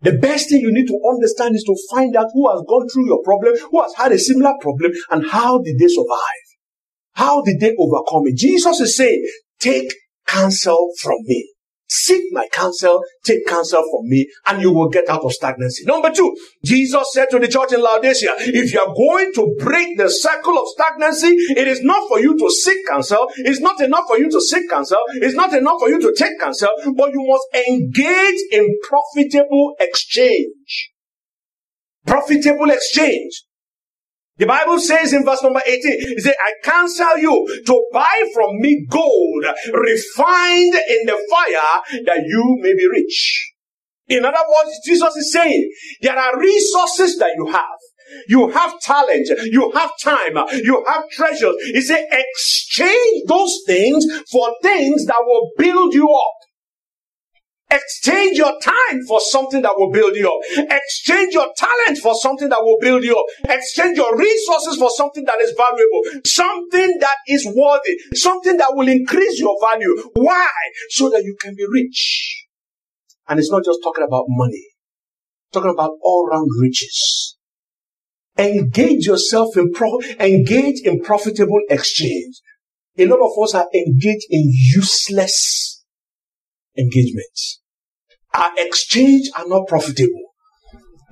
The 0.00 0.18
best 0.18 0.48
thing 0.48 0.60
you 0.60 0.72
need 0.72 0.88
to 0.88 0.98
understand 1.08 1.54
is 1.54 1.64
to 1.64 1.76
find 1.94 2.16
out 2.16 2.28
who 2.32 2.50
has 2.50 2.62
gone 2.66 2.88
through 2.88 3.06
your 3.06 3.22
problem, 3.22 3.54
who 3.70 3.82
has 3.82 3.94
had 3.94 4.12
a 4.12 4.18
similar 4.18 4.52
problem, 4.60 4.92
and 5.10 5.28
how 5.28 5.58
did 5.58 5.78
they 5.78 5.88
survive? 5.88 6.46
How 7.12 7.42
did 7.42 7.60
they 7.60 7.74
overcome 7.78 8.26
it? 8.26 8.36
Jesus 8.36 8.80
is 8.80 8.96
saying, 8.96 9.24
Take 9.60 9.92
counsel 10.26 10.92
from 11.00 11.18
me. 11.24 11.52
Seek 11.88 12.32
my 12.32 12.48
counsel, 12.52 13.00
take 13.24 13.46
counsel 13.46 13.80
from 13.80 14.08
me, 14.08 14.28
and 14.46 14.60
you 14.60 14.72
will 14.72 14.88
get 14.88 15.08
out 15.08 15.22
of 15.22 15.32
stagnancy. 15.32 15.84
Number 15.84 16.10
two, 16.10 16.36
Jesus 16.64 17.12
said 17.12 17.26
to 17.30 17.38
the 17.38 17.46
church 17.46 17.72
in 17.72 17.80
Laodicea, 17.80 18.34
if 18.38 18.74
you 18.74 18.80
are 18.80 18.92
going 18.92 19.32
to 19.34 19.54
break 19.60 19.96
the 19.96 20.10
cycle 20.10 20.58
of 20.58 20.66
stagnancy, 20.68 21.28
it 21.28 21.68
is 21.68 21.82
not 21.82 22.08
for 22.08 22.18
you 22.18 22.36
to 22.36 22.50
seek 22.50 22.88
counsel, 22.88 23.28
it's 23.36 23.60
not 23.60 23.80
enough 23.80 24.04
for 24.08 24.18
you 24.18 24.28
to 24.28 24.40
seek 24.40 24.68
counsel, 24.68 24.98
it's 25.14 25.36
not 25.36 25.52
enough 25.52 25.78
for 25.78 25.88
you 25.88 26.00
to 26.00 26.12
take 26.18 26.40
counsel, 26.40 26.70
but 26.96 27.12
you 27.12 27.24
must 27.24 27.68
engage 27.68 28.40
in 28.50 28.78
profitable 28.82 29.76
exchange. 29.78 30.90
Profitable 32.04 32.70
exchange. 32.70 33.44
The 34.38 34.46
Bible 34.46 34.78
says 34.80 35.12
in 35.14 35.24
verse 35.24 35.42
number 35.42 35.62
18, 35.66 35.80
it 35.84 36.22
says, 36.22 36.34
I 36.38 36.52
counsel 36.62 37.18
you 37.18 37.62
to 37.66 37.86
buy 37.92 38.30
from 38.34 38.60
me 38.60 38.86
gold 38.90 39.44
refined 39.72 40.74
in 40.74 41.06
the 41.06 41.18
fire 41.30 42.02
that 42.06 42.22
you 42.26 42.58
may 42.60 42.74
be 42.74 42.86
rich. 42.88 43.52
In 44.08 44.24
other 44.24 44.38
words, 44.48 44.78
Jesus 44.84 45.16
is 45.16 45.32
saying, 45.32 45.70
there 46.02 46.18
are 46.18 46.38
resources 46.38 47.18
that 47.18 47.32
you 47.36 47.46
have. 47.46 47.78
You 48.28 48.50
have 48.50 48.78
talent, 48.80 49.28
you 49.46 49.72
have 49.72 49.90
time, 50.02 50.36
you 50.62 50.84
have 50.86 51.08
treasures. 51.10 51.56
He 51.64 51.80
said, 51.80 52.06
exchange 52.12 53.24
those 53.26 53.58
things 53.66 54.04
for 54.30 54.54
things 54.62 55.06
that 55.06 55.16
will 55.20 55.50
build 55.58 55.94
you 55.94 56.08
up. 56.08 56.45
Exchange 57.76 58.38
your 58.38 58.54
time 58.62 59.02
for 59.06 59.20
something 59.20 59.62
that 59.62 59.74
will 59.76 59.90
build 59.90 60.16
you 60.16 60.28
up. 60.28 60.68
Exchange 60.70 61.34
your 61.34 61.48
talent 61.56 61.98
for 61.98 62.14
something 62.14 62.48
that 62.48 62.62
will 62.62 62.78
build 62.80 63.04
you 63.04 63.16
up. 63.16 63.50
Exchange 63.50 63.96
your 63.98 64.16
resources 64.16 64.76
for 64.78 64.90
something 64.90 65.24
that 65.24 65.40
is 65.40 65.52
valuable. 65.56 66.02
Something 66.24 66.98
that 67.00 67.16
is 67.28 67.46
worthy. 67.46 67.94
Something 68.14 68.56
that 68.58 68.74
will 68.74 68.88
increase 68.88 69.38
your 69.38 69.56
value. 69.60 70.10
Why? 70.14 70.48
So 70.90 71.10
that 71.10 71.22
you 71.24 71.36
can 71.40 71.54
be 71.54 71.66
rich. 71.70 72.46
And 73.28 73.38
it's 73.38 73.50
not 73.50 73.64
just 73.64 73.80
talking 73.82 74.04
about 74.04 74.24
money. 74.28 74.64
talking 75.52 75.70
about 75.70 75.92
all 76.02 76.28
round 76.30 76.48
riches. 76.60 77.36
Engage 78.38 79.06
yourself 79.06 79.56
in 79.56 79.72
pro- 79.72 80.00
engage 80.20 80.80
in 80.84 81.00
profitable 81.00 81.60
exchange. 81.70 82.40
A 82.98 83.06
lot 83.06 83.20
of 83.20 83.42
us 83.42 83.54
are 83.54 83.66
engaged 83.74 84.26
in 84.30 84.42
useless 84.50 85.84
engagements. 86.76 87.62
Our 88.34 88.50
exchange 88.56 89.30
are 89.36 89.48
not 89.48 89.66
profitable. 89.66 90.22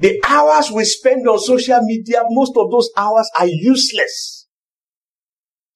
The 0.00 0.20
hours 0.26 0.70
we 0.70 0.84
spend 0.84 1.26
on 1.28 1.38
social 1.38 1.80
media, 1.82 2.22
most 2.28 2.52
of 2.56 2.70
those 2.70 2.90
hours 2.96 3.30
are 3.38 3.46
useless. 3.46 4.46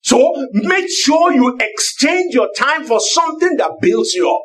So 0.02 0.32
make 0.52 0.88
sure 0.90 1.32
you 1.32 1.56
exchange 1.60 2.34
your 2.34 2.48
time 2.56 2.84
for 2.84 3.00
something 3.00 3.56
that 3.56 3.72
builds 3.80 4.14
you 4.14 4.28
up. 4.28 4.42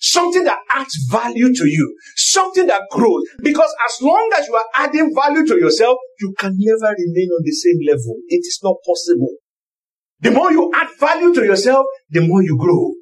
Something 0.00 0.44
that 0.44 0.58
adds 0.72 0.94
value 1.10 1.52
to 1.52 1.66
you. 1.66 1.96
Something 2.14 2.66
that 2.66 2.82
grows. 2.90 3.24
Because 3.42 3.74
as 3.88 4.02
long 4.02 4.30
as 4.38 4.46
you 4.46 4.54
are 4.54 4.66
adding 4.76 5.12
value 5.14 5.44
to 5.46 5.56
yourself, 5.58 5.98
you 6.20 6.34
can 6.38 6.54
never 6.56 6.94
remain 6.94 7.28
on 7.30 7.42
the 7.44 7.52
same 7.52 7.78
level. 7.86 8.16
It 8.28 8.40
is 8.46 8.60
not 8.62 8.76
possible. 8.86 9.34
The 10.20 10.30
more 10.30 10.52
you 10.52 10.70
add 10.74 10.88
value 11.00 11.34
to 11.34 11.44
yourself, 11.44 11.86
the 12.10 12.26
more 12.26 12.42
you 12.42 12.56
grow. 12.56 12.92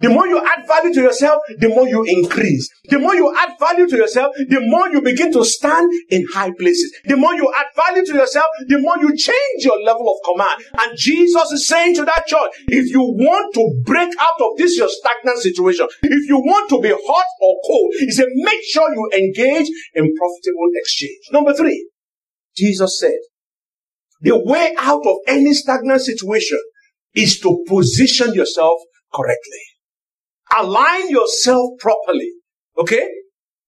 The 0.00 0.10
more 0.10 0.26
you 0.26 0.38
add 0.44 0.66
value 0.68 0.92
to 0.92 1.00
yourself, 1.00 1.40
the 1.58 1.68
more 1.68 1.88
you 1.88 2.04
increase. 2.04 2.68
The 2.84 2.98
more 2.98 3.14
you 3.14 3.34
add 3.34 3.56
value 3.58 3.88
to 3.88 3.96
yourself, 3.96 4.36
the 4.36 4.60
more 4.60 4.90
you 4.90 5.00
begin 5.00 5.32
to 5.32 5.42
stand 5.42 5.90
in 6.10 6.26
high 6.34 6.52
places. 6.58 6.92
The 7.06 7.16
more 7.16 7.34
you 7.34 7.50
add 7.56 7.66
value 7.74 8.04
to 8.04 8.12
yourself, 8.12 8.46
the 8.68 8.78
more 8.78 8.98
you 8.98 9.16
change 9.16 9.64
your 9.64 9.80
level 9.82 10.06
of 10.12 10.18
command. 10.22 10.62
And 10.78 10.98
Jesus 10.98 11.50
is 11.52 11.66
saying 11.66 11.94
to 11.96 12.04
that 12.04 12.26
church, 12.26 12.50
if 12.68 12.92
you 12.92 13.00
want 13.00 13.54
to 13.54 13.82
break 13.84 14.10
out 14.20 14.40
of 14.40 14.58
this 14.58 14.76
your 14.76 14.90
stagnant 14.90 15.38
situation, 15.38 15.88
if 16.02 16.28
you 16.28 16.38
want 16.40 16.68
to 16.70 16.80
be 16.82 16.90
hot 16.90 17.26
or 17.40 17.56
cold, 17.66 17.94
he 17.98 18.10
said, 18.10 18.26
make 18.34 18.60
sure 18.68 18.92
you 18.92 19.10
engage 19.14 19.68
in 19.94 20.14
profitable 20.14 20.68
exchange. 20.74 21.24
Number 21.32 21.54
three, 21.54 21.88
Jesus 22.54 23.00
said, 23.00 23.16
the 24.20 24.38
way 24.38 24.74
out 24.78 25.06
of 25.06 25.16
any 25.26 25.54
stagnant 25.54 26.02
situation 26.02 26.58
is 27.14 27.40
to 27.40 27.64
position 27.66 28.34
yourself 28.34 28.78
correctly. 29.14 29.62
Align 30.54 31.10
yourself 31.10 31.70
properly. 31.78 32.30
Okay? 32.78 33.08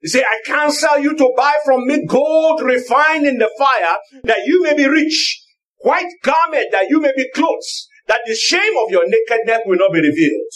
He 0.00 0.08
say, 0.08 0.23
I 0.23 0.40
counsel 0.47 0.99
you 0.99 1.16
to 1.16 1.32
buy 1.37 1.54
from 1.64 1.87
me 1.87 2.06
gold 2.06 2.61
refined 2.62 3.26
in 3.26 3.38
the 3.38 3.50
fire 3.58 3.97
that 4.25 4.47
you 4.47 4.62
may 4.62 4.75
be 4.76 4.87
rich, 4.87 5.44
white 5.78 6.12
garment 6.23 6.68
that 6.73 6.88
you 6.88 7.00
may 7.00 7.12
be 7.16 7.28
clothed, 7.35 7.64
that 8.06 8.20
the 8.26 8.35
shame 8.35 8.76
of 8.85 8.90
your 8.90 9.04
nakedness 9.06 9.62
will 9.66 9.78
not 9.78 9.92
be 9.92 10.00
revealed. 10.00 10.52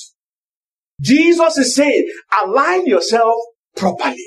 Jesus 1.00 1.58
is 1.58 1.74
saying, 1.74 2.08
align 2.44 2.86
yourself 2.86 3.34
properly. 3.76 4.24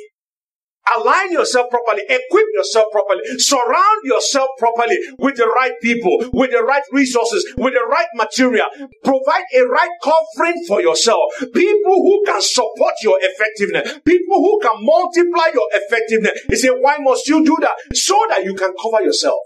Align 0.93 1.31
yourself 1.31 1.69
properly, 1.71 2.03
equip 2.07 2.45
yourself 2.53 2.85
properly, 2.91 3.21
surround 3.37 4.01
yourself 4.03 4.47
properly 4.59 4.97
with 5.17 5.35
the 5.35 5.47
right 5.47 5.73
people, 5.81 6.29
with 6.31 6.51
the 6.51 6.61
right 6.61 6.83
resources, 6.91 7.43
with 7.57 7.73
the 7.73 7.85
right 7.89 8.07
material. 8.13 8.67
Provide 9.03 9.45
a 9.55 9.65
right 9.65 9.89
covering 10.03 10.63
for 10.67 10.81
yourself. 10.81 11.21
People 11.39 11.95
who 12.05 12.23
can 12.25 12.41
support 12.41 12.93
your 13.01 13.17
effectiveness, 13.19 13.99
people 14.05 14.37
who 14.37 14.59
can 14.61 14.85
multiply 14.85 15.49
your 15.53 15.67
effectiveness. 15.73 16.39
He 16.49 16.55
said, 16.55 16.73
why 16.79 16.97
must 16.99 17.27
you 17.27 17.43
do 17.43 17.57
that? 17.61 17.75
So 17.95 18.23
that 18.29 18.43
you 18.43 18.53
can 18.53 18.73
cover 18.81 19.03
yourself, 19.03 19.39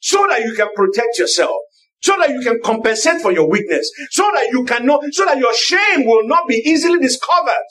so 0.00 0.26
that 0.28 0.42
you 0.44 0.54
can 0.54 0.68
protect 0.74 1.18
yourself 1.18 1.56
so 2.04 2.14
that 2.18 2.28
you 2.28 2.42
can 2.42 2.60
compensate 2.62 3.22
for 3.22 3.32
your 3.32 3.48
weakness, 3.48 3.90
so 4.10 4.30
that 4.34 4.48
you 4.52 4.62
cannot, 4.64 5.02
so 5.12 5.24
that 5.24 5.38
your 5.38 5.54
shame 5.54 6.04
will 6.04 6.28
not 6.28 6.46
be 6.46 6.56
easily 6.56 6.98
discovered. 6.98 7.64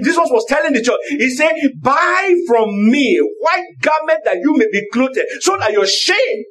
Jesus 0.00 0.28
was 0.30 0.44
telling 0.48 0.72
the 0.72 0.82
church, 0.82 1.00
He 1.08 1.30
said, 1.30 1.52
Buy 1.80 2.34
from 2.46 2.90
me 2.90 3.18
white 3.40 3.66
garment 3.80 4.20
that 4.24 4.38
you 4.38 4.56
may 4.56 4.66
be 4.70 4.86
clothed, 4.92 5.18
so 5.40 5.56
that 5.58 5.72
your 5.72 5.86
shame 5.86 6.44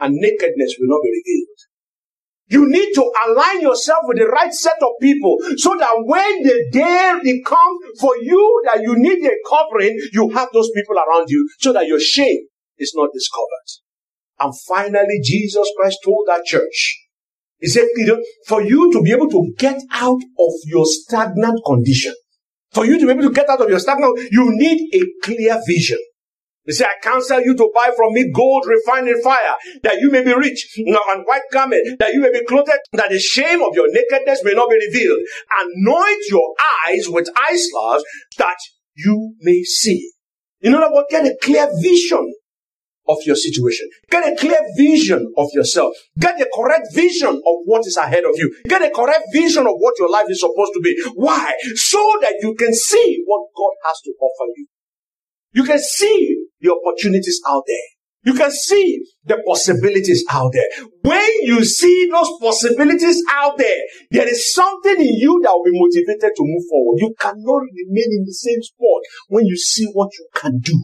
and 0.00 0.14
nakedness 0.14 0.74
will 0.78 0.88
not 0.88 1.02
be 1.02 1.10
revealed. 1.10 1.58
You 2.48 2.68
need 2.68 2.92
to 2.94 3.12
align 3.26 3.62
yourself 3.62 4.00
with 4.04 4.18
the 4.18 4.26
right 4.26 4.52
set 4.52 4.76
of 4.82 4.90
people 5.00 5.38
so 5.56 5.74
that 5.78 5.94
when 6.04 6.42
the 6.42 6.68
day 6.70 7.42
comes 7.46 8.00
for 8.00 8.16
you 8.18 8.62
that 8.66 8.82
you 8.82 8.94
need 8.96 9.24
a 9.24 9.32
covering, 9.48 9.98
you 10.12 10.28
have 10.30 10.50
those 10.52 10.70
people 10.74 10.96
around 10.96 11.30
you 11.30 11.48
so 11.58 11.72
that 11.72 11.86
your 11.86 12.00
shame 12.00 12.46
is 12.78 12.92
not 12.94 13.08
discovered. 13.14 13.80
And 14.40 14.52
finally, 14.66 15.20
Jesus 15.22 15.66
Christ 15.78 15.98
told 16.04 16.26
that 16.26 16.44
church, 16.44 17.00
He 17.60 17.68
said, 17.68 17.86
Peter, 17.96 18.18
for 18.46 18.62
you 18.62 18.92
to 18.92 19.02
be 19.02 19.12
able 19.12 19.30
to 19.30 19.54
get 19.56 19.80
out 19.90 20.20
of 20.38 20.52
your 20.66 20.84
stagnant 20.86 21.60
condition, 21.64 22.14
for 22.74 22.84
you 22.84 22.98
to 22.98 23.06
be 23.06 23.12
able 23.12 23.22
to 23.22 23.30
get 23.30 23.48
out 23.48 23.60
of 23.60 23.68
your 23.68 23.78
stagnant, 23.78 24.18
you 24.30 24.50
need 24.56 24.90
a 24.94 25.02
clear 25.24 25.58
vision. 25.66 25.98
They 26.66 26.72
say, 26.72 26.86
I 26.86 26.94
counsel 27.02 27.42
you 27.42 27.54
to 27.54 27.70
buy 27.74 27.90
from 27.94 28.14
me 28.14 28.32
gold 28.32 28.64
refined 28.66 29.08
in 29.08 29.20
fire, 29.22 29.54
that 29.82 30.00
you 30.00 30.10
may 30.10 30.24
be 30.24 30.32
rich, 30.32 30.66
and 30.78 31.24
white 31.26 31.42
garment, 31.52 31.98
that 31.98 32.14
you 32.14 32.20
may 32.20 32.32
be 32.32 32.44
clothed, 32.46 32.70
that 32.92 33.10
the 33.10 33.18
shame 33.18 33.62
of 33.62 33.74
your 33.74 33.92
nakedness 33.92 34.42
may 34.44 34.52
not 34.52 34.70
be 34.70 34.76
revealed. 34.76 35.20
Anoint 35.60 36.22
your 36.30 36.54
eyes 36.86 37.06
with 37.08 37.28
eye 37.36 37.56
salves, 37.56 38.04
that 38.38 38.56
you 38.96 39.34
may 39.40 39.62
see. 39.62 40.10
In 40.62 40.74
other 40.74 40.90
words, 40.92 41.08
get 41.10 41.26
a 41.26 41.36
clear 41.42 41.68
vision 41.82 42.32
of 43.08 43.18
your 43.26 43.36
situation. 43.36 43.88
Get 44.10 44.32
a 44.32 44.36
clear 44.36 44.60
vision 44.76 45.32
of 45.36 45.48
yourself. 45.52 45.94
Get 46.18 46.40
a 46.40 46.48
correct 46.54 46.88
vision 46.94 47.30
of 47.30 47.56
what 47.64 47.86
is 47.86 47.96
ahead 47.96 48.24
of 48.24 48.32
you. 48.36 48.54
Get 48.68 48.82
a 48.82 48.90
correct 48.90 49.24
vision 49.32 49.66
of 49.66 49.74
what 49.78 49.94
your 49.98 50.10
life 50.10 50.26
is 50.28 50.40
supposed 50.40 50.72
to 50.74 50.80
be. 50.80 50.96
Why? 51.14 51.52
So 51.74 51.98
that 52.22 52.34
you 52.40 52.54
can 52.54 52.74
see 52.74 53.22
what 53.26 53.48
God 53.56 53.72
has 53.86 54.00
to 54.04 54.10
offer 54.20 54.50
you. 54.56 54.66
You 55.52 55.64
can 55.64 55.78
see 55.78 56.46
the 56.60 56.74
opportunities 56.74 57.40
out 57.46 57.62
there. 57.66 57.94
You 58.24 58.32
can 58.32 58.50
see 58.50 59.04
the 59.24 59.42
possibilities 59.46 60.24
out 60.30 60.50
there. 60.54 60.66
When 61.02 61.30
you 61.42 61.62
see 61.64 62.08
those 62.10 62.30
possibilities 62.40 63.22
out 63.30 63.58
there, 63.58 63.82
there 64.10 64.26
is 64.26 64.52
something 64.52 64.96
in 64.96 65.14
you 65.14 65.40
that 65.42 65.52
will 65.52 65.64
be 65.64 65.78
motivated 65.78 66.32
to 66.34 66.42
move 66.42 66.64
forward. 66.70 67.00
You 67.00 67.14
cannot 67.20 67.60
remain 67.60 68.08
in 68.18 68.24
the 68.24 68.32
same 68.32 68.62
spot 68.62 69.02
when 69.28 69.44
you 69.44 69.56
see 69.56 69.86
what 69.92 70.08
you 70.18 70.26
can 70.34 70.58
do. 70.58 70.82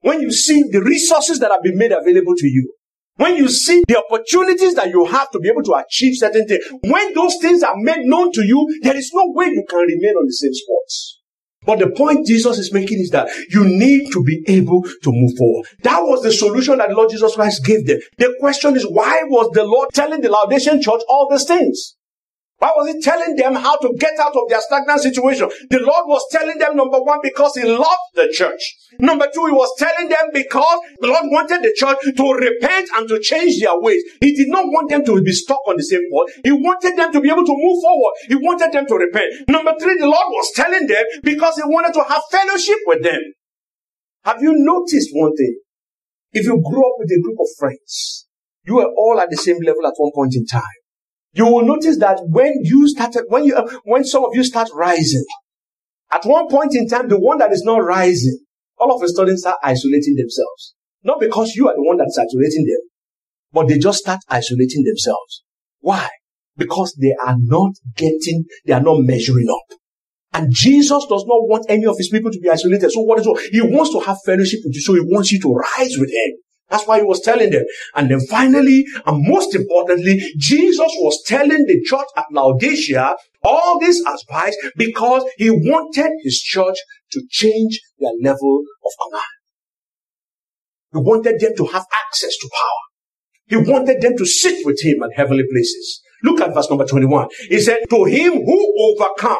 When 0.00 0.20
you 0.20 0.30
see 0.30 0.64
the 0.70 0.82
resources 0.82 1.38
that 1.40 1.50
have 1.50 1.62
been 1.62 1.76
made 1.76 1.92
available 1.92 2.34
to 2.36 2.46
you, 2.46 2.72
when 3.16 3.36
you 3.36 3.48
see 3.48 3.82
the 3.88 3.98
opportunities 3.98 4.74
that 4.74 4.90
you 4.90 5.04
have 5.06 5.30
to 5.32 5.40
be 5.40 5.48
able 5.48 5.64
to 5.64 5.74
achieve 5.74 6.16
certain 6.16 6.46
things, 6.46 6.64
when 6.82 7.14
those 7.14 7.36
things 7.40 7.64
are 7.64 7.76
made 7.76 8.04
known 8.04 8.30
to 8.32 8.46
you, 8.46 8.78
there 8.82 8.96
is 8.96 9.10
no 9.12 9.24
way 9.34 9.46
you 9.46 9.64
can 9.68 9.80
remain 9.80 10.14
on 10.14 10.26
the 10.26 10.32
same 10.32 10.54
spots. 10.54 11.18
But 11.66 11.80
the 11.80 11.90
point 11.90 12.26
Jesus 12.26 12.58
is 12.58 12.72
making 12.72 13.00
is 13.00 13.10
that 13.10 13.28
you 13.50 13.64
need 13.64 14.12
to 14.12 14.22
be 14.22 14.44
able 14.46 14.82
to 14.82 15.10
move 15.12 15.36
forward. 15.36 15.66
That 15.82 16.00
was 16.02 16.22
the 16.22 16.32
solution 16.32 16.78
that 16.78 16.92
Lord 16.92 17.10
Jesus 17.10 17.34
Christ 17.34 17.64
gave 17.64 17.86
them. 17.86 17.98
The 18.18 18.34
question 18.38 18.76
is, 18.76 18.86
why 18.88 19.22
was 19.24 19.50
the 19.52 19.64
Lord 19.64 19.88
telling 19.92 20.20
the 20.20 20.30
Laodicean 20.30 20.80
church 20.80 21.02
all 21.08 21.28
these 21.30 21.44
things? 21.44 21.96
Why 22.58 22.72
was 22.74 22.90
he 22.90 23.00
telling 23.00 23.36
them 23.36 23.54
how 23.54 23.78
to 23.78 23.94
get 23.98 24.18
out 24.18 24.34
of 24.34 24.48
their 24.48 24.60
stagnant 24.60 25.00
situation? 25.00 25.48
The 25.70 25.78
Lord 25.78 26.10
was 26.10 26.26
telling 26.32 26.58
them, 26.58 26.74
number 26.74 26.98
one, 26.98 27.20
because 27.22 27.54
he 27.54 27.62
loved 27.62 28.10
the 28.14 28.26
church. 28.34 28.74
Number 28.98 29.30
two, 29.32 29.46
he 29.46 29.52
was 29.52 29.70
telling 29.78 30.08
them 30.08 30.34
because 30.34 30.78
the 30.98 31.06
Lord 31.06 31.30
wanted 31.30 31.62
the 31.62 31.70
church 31.78 31.98
to 32.02 32.26
repent 32.34 32.90
and 32.98 33.06
to 33.08 33.20
change 33.22 33.62
their 33.62 33.78
ways. 33.78 34.02
He 34.20 34.34
did 34.34 34.48
not 34.48 34.66
want 34.66 34.90
them 34.90 35.04
to 35.06 35.22
be 35.22 35.30
stuck 35.30 35.62
on 35.68 35.76
the 35.76 35.86
same 35.86 36.02
spot. 36.10 36.34
He 36.42 36.50
wanted 36.50 36.98
them 36.98 37.12
to 37.12 37.20
be 37.20 37.30
able 37.30 37.46
to 37.46 37.54
move 37.54 37.78
forward. 37.78 38.14
He 38.26 38.34
wanted 38.34 38.74
them 38.74 38.86
to 38.90 38.94
repent. 39.06 39.46
Number 39.46 39.74
three, 39.78 39.94
the 39.94 40.10
Lord 40.10 40.26
was 40.34 40.50
telling 40.50 40.88
them 40.88 41.04
because 41.22 41.54
he 41.56 41.62
wanted 41.62 41.94
to 41.94 42.02
have 42.10 42.22
fellowship 42.30 42.78
with 42.86 43.04
them. 43.04 43.22
Have 44.24 44.42
you 44.42 44.50
noticed 44.58 45.10
one 45.14 45.36
thing? 45.36 45.62
If 46.32 46.44
you 46.44 46.58
grew 46.58 46.82
up 46.82 46.98
with 46.98 47.10
a 47.14 47.22
group 47.22 47.38
of 47.38 47.46
friends, 47.56 48.26
you 48.66 48.74
were 48.82 48.90
all 48.98 49.20
at 49.20 49.30
the 49.30 49.36
same 49.36 49.62
level 49.62 49.86
at 49.86 49.94
one 49.96 50.10
point 50.12 50.34
in 50.34 50.44
time 50.44 50.77
you 51.38 51.46
will 51.46 51.64
notice 51.64 51.98
that 51.98 52.18
when 52.24 52.52
you 52.62 52.88
started, 52.88 53.24
when 53.28 53.44
you, 53.44 53.56
when 53.84 54.04
some 54.04 54.24
of 54.24 54.30
you 54.34 54.42
start 54.42 54.68
rising, 54.74 55.24
at 56.10 56.24
one 56.24 56.48
point 56.48 56.74
in 56.74 56.88
time, 56.88 57.08
the 57.08 57.18
one 57.18 57.38
that 57.38 57.52
is 57.52 57.62
not 57.62 57.78
rising, 57.78 58.38
all 58.78 58.94
of 58.94 59.02
a 59.02 59.08
sudden 59.08 59.38
start 59.38 59.56
isolating 59.62 60.16
themselves. 60.16 60.74
Not 61.04 61.20
because 61.20 61.54
you 61.54 61.68
are 61.68 61.74
the 61.74 61.82
one 61.82 61.98
that 61.98 62.08
is 62.08 62.18
isolating 62.18 62.66
them, 62.66 62.80
but 63.52 63.68
they 63.68 63.78
just 63.78 64.00
start 64.00 64.18
isolating 64.28 64.82
themselves. 64.82 65.44
Why? 65.78 66.08
Because 66.56 66.96
they 67.00 67.14
are 67.24 67.36
not 67.38 67.74
getting, 67.94 68.44
they 68.66 68.72
are 68.72 68.82
not 68.82 68.98
measuring 69.02 69.48
up. 69.48 69.78
And 70.32 70.52
Jesus 70.52 71.06
does 71.08 71.24
not 71.24 71.46
want 71.48 71.66
any 71.68 71.86
of 71.86 71.96
his 71.96 72.08
people 72.08 72.32
to 72.32 72.40
be 72.40 72.50
isolated. 72.50 72.90
So 72.90 73.00
what 73.02 73.20
is 73.20 73.26
it? 73.26 73.52
He 73.52 73.62
wants 73.62 73.92
to 73.92 74.00
have 74.00 74.18
fellowship 74.26 74.60
with 74.64 74.74
you. 74.74 74.80
So 74.80 74.94
he 74.94 75.00
wants 75.00 75.30
you 75.30 75.40
to 75.40 75.54
rise 75.54 75.96
with 75.98 76.10
him. 76.10 76.32
That's 76.70 76.86
why 76.86 76.98
he 76.98 77.04
was 77.04 77.20
telling 77.20 77.50
them. 77.50 77.64
And 77.94 78.10
then 78.10 78.20
finally, 78.28 78.84
and 79.06 79.26
most 79.26 79.54
importantly, 79.54 80.20
Jesus 80.36 80.90
was 80.98 81.22
telling 81.26 81.64
the 81.66 81.80
church 81.84 82.06
at 82.16 82.26
Laodicea 82.30 83.14
all 83.42 83.78
this 83.80 84.02
advice 84.04 84.56
because 84.76 85.24
he 85.36 85.50
wanted 85.50 86.10
his 86.22 86.38
church 86.40 86.76
to 87.12 87.22
change 87.30 87.80
their 87.98 88.12
level 88.22 88.62
of 88.84 88.92
command. 89.06 89.24
He 90.92 90.98
wanted 90.98 91.40
them 91.40 91.52
to 91.56 91.66
have 91.66 91.84
access 92.06 92.36
to 92.36 92.50
power. 92.52 93.60
He 93.60 93.70
wanted 93.70 94.02
them 94.02 94.16
to 94.16 94.26
sit 94.26 94.64
with 94.66 94.80
him 94.82 95.02
at 95.02 95.10
heavenly 95.14 95.44
places. 95.50 96.02
Look 96.22 96.40
at 96.40 96.52
verse 96.52 96.68
number 96.68 96.84
21. 96.84 97.28
He 97.48 97.60
said, 97.60 97.80
to 97.88 98.04
him 98.04 98.32
who 98.32 98.74
overcome 98.78 99.38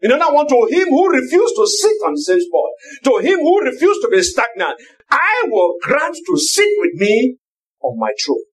in 0.00 0.12
other 0.12 0.34
words, 0.34 0.50
to 0.50 0.68
him 0.70 0.88
who 0.88 1.10
refused 1.10 1.54
to 1.56 1.66
sit 1.66 1.96
on 2.06 2.14
the 2.14 2.22
same 2.22 2.40
spot, 2.40 2.70
to 3.04 3.18
him 3.18 3.40
who 3.40 3.60
refused 3.62 4.00
to 4.02 4.08
be 4.08 4.22
stagnant, 4.22 4.80
I 5.10 5.44
will 5.48 5.74
grant 5.82 6.16
to 6.26 6.36
sit 6.38 6.68
with 6.78 6.94
me 6.94 7.36
on 7.82 7.98
my 7.98 8.12
throne. 8.24 8.44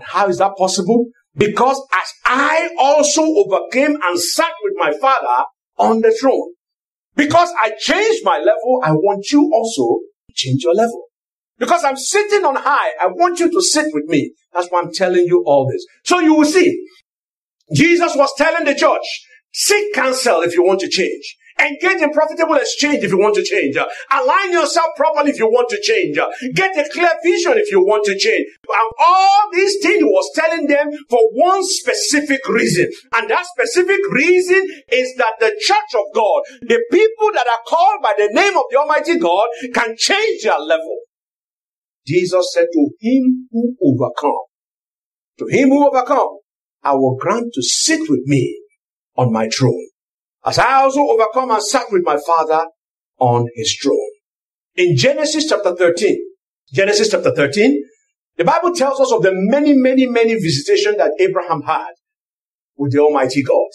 How 0.00 0.28
is 0.28 0.38
that 0.38 0.52
possible? 0.56 1.06
Because 1.36 1.80
as 1.92 2.12
I 2.24 2.70
also 2.78 3.22
overcame 3.22 3.96
and 4.02 4.18
sat 4.18 4.52
with 4.62 4.74
my 4.76 4.92
father 5.00 5.44
on 5.78 6.00
the 6.00 6.16
throne. 6.20 6.52
Because 7.16 7.52
I 7.62 7.72
changed 7.78 8.24
my 8.24 8.38
level, 8.38 8.80
I 8.84 8.92
want 8.92 9.30
you 9.32 9.50
also 9.52 10.00
to 10.28 10.34
change 10.34 10.62
your 10.62 10.74
level. 10.74 11.04
Because 11.58 11.84
I'm 11.84 11.96
sitting 11.96 12.44
on 12.44 12.56
high, 12.56 12.92
I 13.00 13.08
want 13.08 13.40
you 13.40 13.50
to 13.50 13.60
sit 13.60 13.86
with 13.92 14.04
me. 14.06 14.32
That's 14.52 14.68
why 14.68 14.80
I'm 14.80 14.92
telling 14.92 15.26
you 15.26 15.42
all 15.46 15.68
this. 15.70 15.84
So 16.04 16.20
you 16.20 16.34
will 16.34 16.46
see, 16.46 16.86
Jesus 17.74 18.16
was 18.16 18.32
telling 18.36 18.64
the 18.64 18.74
church, 18.74 19.04
Seek 19.52 19.94
counsel 19.94 20.42
if 20.42 20.54
you 20.54 20.64
want 20.64 20.80
to 20.80 20.88
change. 20.88 21.36
Engage 21.60 22.00
in 22.00 22.10
profitable 22.10 22.54
exchange 22.54 23.04
if 23.04 23.10
you 23.10 23.18
want 23.18 23.34
to 23.34 23.44
change. 23.44 23.76
Align 23.76 24.52
yourself 24.52 24.88
properly 24.96 25.30
if 25.30 25.38
you 25.38 25.46
want 25.46 25.68
to 25.68 25.80
change. 25.82 26.16
Get 26.54 26.78
a 26.78 26.88
clear 26.88 27.10
vision 27.22 27.58
if 27.58 27.70
you 27.70 27.80
want 27.84 28.04
to 28.06 28.16
change. 28.16 28.46
And 28.66 28.92
all 28.98 29.42
these 29.52 29.76
things 29.82 30.02
was 30.02 30.30
telling 30.34 30.66
them 30.68 30.90
for 31.10 31.20
one 31.32 31.62
specific 31.64 32.48
reason. 32.48 32.88
And 33.12 33.28
that 33.28 33.44
specific 33.46 34.00
reason 34.10 34.66
is 34.90 35.14
that 35.18 35.34
the 35.38 35.52
church 35.60 35.94
of 35.94 36.04
God, 36.14 36.42
the 36.62 36.82
people 36.90 37.30
that 37.34 37.46
are 37.46 37.60
called 37.66 38.00
by 38.02 38.14
the 38.16 38.30
name 38.32 38.56
of 38.56 38.64
the 38.70 38.78
Almighty 38.78 39.18
God, 39.18 39.48
can 39.74 39.96
change 39.98 40.44
their 40.44 40.58
level. 40.58 41.00
Jesus 42.06 42.52
said 42.54 42.66
to 42.72 42.88
him 43.00 43.48
who 43.52 43.76
overcome, 43.84 44.46
to 45.40 45.46
him 45.46 45.68
who 45.68 45.86
overcome, 45.86 46.38
I 46.82 46.94
will 46.94 47.16
grant 47.20 47.52
to 47.52 47.62
sit 47.62 48.08
with 48.08 48.22
me 48.24 48.56
on 49.16 49.32
my 49.32 49.48
throne, 49.48 49.88
as 50.44 50.58
I 50.58 50.82
also 50.82 51.00
overcome 51.00 51.50
and 51.50 51.62
sat 51.62 51.86
with 51.90 52.02
my 52.04 52.18
father 52.26 52.64
on 53.18 53.48
his 53.54 53.76
throne. 53.82 54.10
In 54.76 54.96
Genesis 54.96 55.48
chapter 55.48 55.74
13, 55.74 56.18
Genesis 56.72 57.10
chapter 57.10 57.34
13, 57.34 57.82
the 58.36 58.44
Bible 58.44 58.74
tells 58.74 59.00
us 59.00 59.12
of 59.12 59.22
the 59.22 59.32
many, 59.32 59.74
many, 59.74 60.06
many 60.06 60.34
visitations 60.34 60.96
that 60.96 61.12
Abraham 61.18 61.62
had 61.62 61.92
with 62.76 62.92
the 62.92 63.00
Almighty 63.00 63.42
God. 63.42 63.68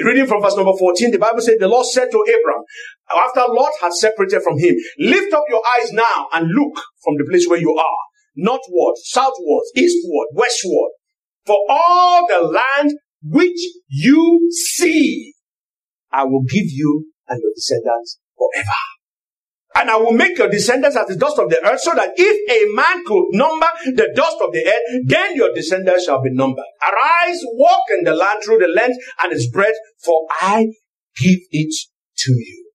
Reading 0.00 0.26
from 0.26 0.42
verse 0.42 0.56
number 0.56 0.72
14, 0.76 1.10
the 1.10 1.18
Bible 1.18 1.42
said, 1.42 1.56
the 1.60 1.68
Lord 1.68 1.86
said 1.86 2.10
to 2.10 2.24
Abraham, 2.26 2.64
after 3.14 3.52
Lot 3.52 3.72
had 3.82 3.92
separated 3.92 4.42
from 4.42 4.58
him, 4.58 4.74
lift 4.98 5.32
up 5.34 5.44
your 5.50 5.62
eyes 5.78 5.92
now 5.92 6.26
and 6.32 6.48
look 6.48 6.82
from 7.04 7.16
the 7.18 7.26
place 7.28 7.46
where 7.46 7.60
you 7.60 7.76
are, 7.76 7.98
northward, 8.34 8.94
southward, 9.04 9.62
eastward, 9.76 10.28
westward, 10.32 10.90
for 11.44 11.56
all 11.68 12.26
the 12.26 12.40
land 12.40 12.94
which 13.22 13.58
you 13.88 14.48
see, 14.50 15.34
I 16.12 16.24
will 16.24 16.42
give 16.42 16.66
you 16.66 17.06
and 17.28 17.40
your 17.40 17.52
descendants 17.54 18.18
forever. 18.36 18.76
And 19.76 19.88
I 19.88 19.96
will 19.96 20.12
make 20.12 20.36
your 20.36 20.48
descendants 20.48 20.96
as 20.96 21.06
the 21.06 21.16
dust 21.16 21.38
of 21.38 21.48
the 21.48 21.64
earth, 21.64 21.80
so 21.80 21.94
that 21.94 22.10
if 22.16 22.50
a 22.50 22.74
man 22.74 23.04
could 23.04 23.26
number 23.30 23.68
the 23.86 24.12
dust 24.16 24.36
of 24.42 24.52
the 24.52 24.66
earth, 24.66 25.04
then 25.06 25.36
your 25.36 25.54
descendants 25.54 26.06
shall 26.06 26.20
be 26.20 26.30
numbered. 26.32 26.64
Arise, 26.82 27.38
walk 27.52 27.84
in 27.96 28.02
the 28.02 28.14
land 28.14 28.40
through 28.44 28.58
the 28.58 28.66
length 28.66 28.98
and 29.22 29.32
its 29.32 29.48
breadth, 29.48 29.76
for 30.04 30.26
I 30.40 30.66
give 31.20 31.38
it 31.52 31.74
to 32.18 32.32
you. 32.32 32.70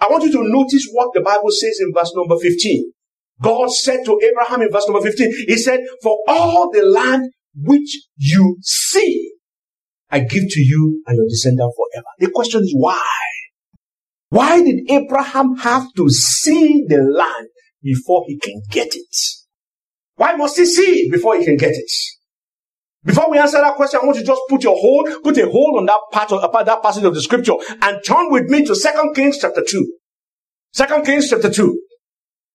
I 0.00 0.08
want 0.08 0.24
you 0.24 0.32
to 0.32 0.42
notice 0.42 0.86
what 0.92 1.10
the 1.14 1.22
Bible 1.22 1.50
says 1.50 1.80
in 1.80 1.92
verse 1.94 2.12
number 2.14 2.36
15. 2.36 2.92
God 3.40 3.70
said 3.70 4.04
to 4.04 4.20
Abraham 4.22 4.62
in 4.62 4.70
verse 4.70 4.86
number 4.86 5.02
15, 5.02 5.32
He 5.46 5.56
said, 5.56 5.80
For 6.02 6.18
all 6.28 6.70
the 6.70 6.82
land 6.82 7.30
which 7.54 8.02
you 8.16 8.58
see, 8.62 9.27
I 10.10 10.20
give 10.20 10.44
to 10.48 10.60
you 10.60 11.02
and 11.06 11.16
your 11.16 11.26
descendant 11.28 11.72
forever. 11.76 12.06
The 12.18 12.30
question 12.30 12.62
is 12.62 12.74
why? 12.76 13.04
Why 14.30 14.62
did 14.62 14.90
Abraham 14.90 15.56
have 15.56 15.92
to 15.96 16.08
see 16.10 16.84
the 16.86 16.98
land 16.98 17.48
before 17.82 18.24
he 18.26 18.38
can 18.38 18.62
get 18.70 18.94
it? 18.94 19.16
Why 20.16 20.34
must 20.34 20.58
he 20.58 20.66
see 20.66 21.02
it 21.02 21.12
before 21.12 21.38
he 21.38 21.44
can 21.44 21.56
get 21.56 21.72
it? 21.72 21.90
Before 23.04 23.30
we 23.30 23.38
answer 23.38 23.58
that 23.58 23.76
question, 23.76 24.00
I 24.02 24.06
want 24.06 24.18
you 24.18 24.22
to 24.22 24.26
just 24.26 24.42
put 24.48 24.62
your 24.64 24.76
hold, 24.76 25.22
put 25.22 25.38
a 25.38 25.48
hold 25.48 25.78
on 25.78 25.86
that 25.86 26.00
part 26.12 26.32
of 26.32 26.66
that 26.66 26.82
passage 26.82 27.04
of 27.04 27.14
the 27.14 27.22
scripture 27.22 27.54
and 27.82 27.98
turn 28.04 28.30
with 28.30 28.50
me 28.50 28.64
to 28.64 28.74
2 28.74 29.12
Kings 29.14 29.38
chapter 29.40 29.62
2. 29.66 29.92
2 30.74 31.02
Kings 31.04 31.30
chapter 31.30 31.50
2. 31.50 31.80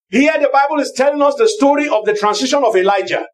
Here 0.10 0.38
the 0.40 0.50
Bible 0.52 0.80
is 0.80 0.94
telling 0.96 1.22
us 1.22 1.36
the 1.36 1.48
story 1.48 1.88
of 1.88 2.06
the 2.06 2.14
transition 2.14 2.64
of 2.64 2.76
Elijah. 2.76 3.26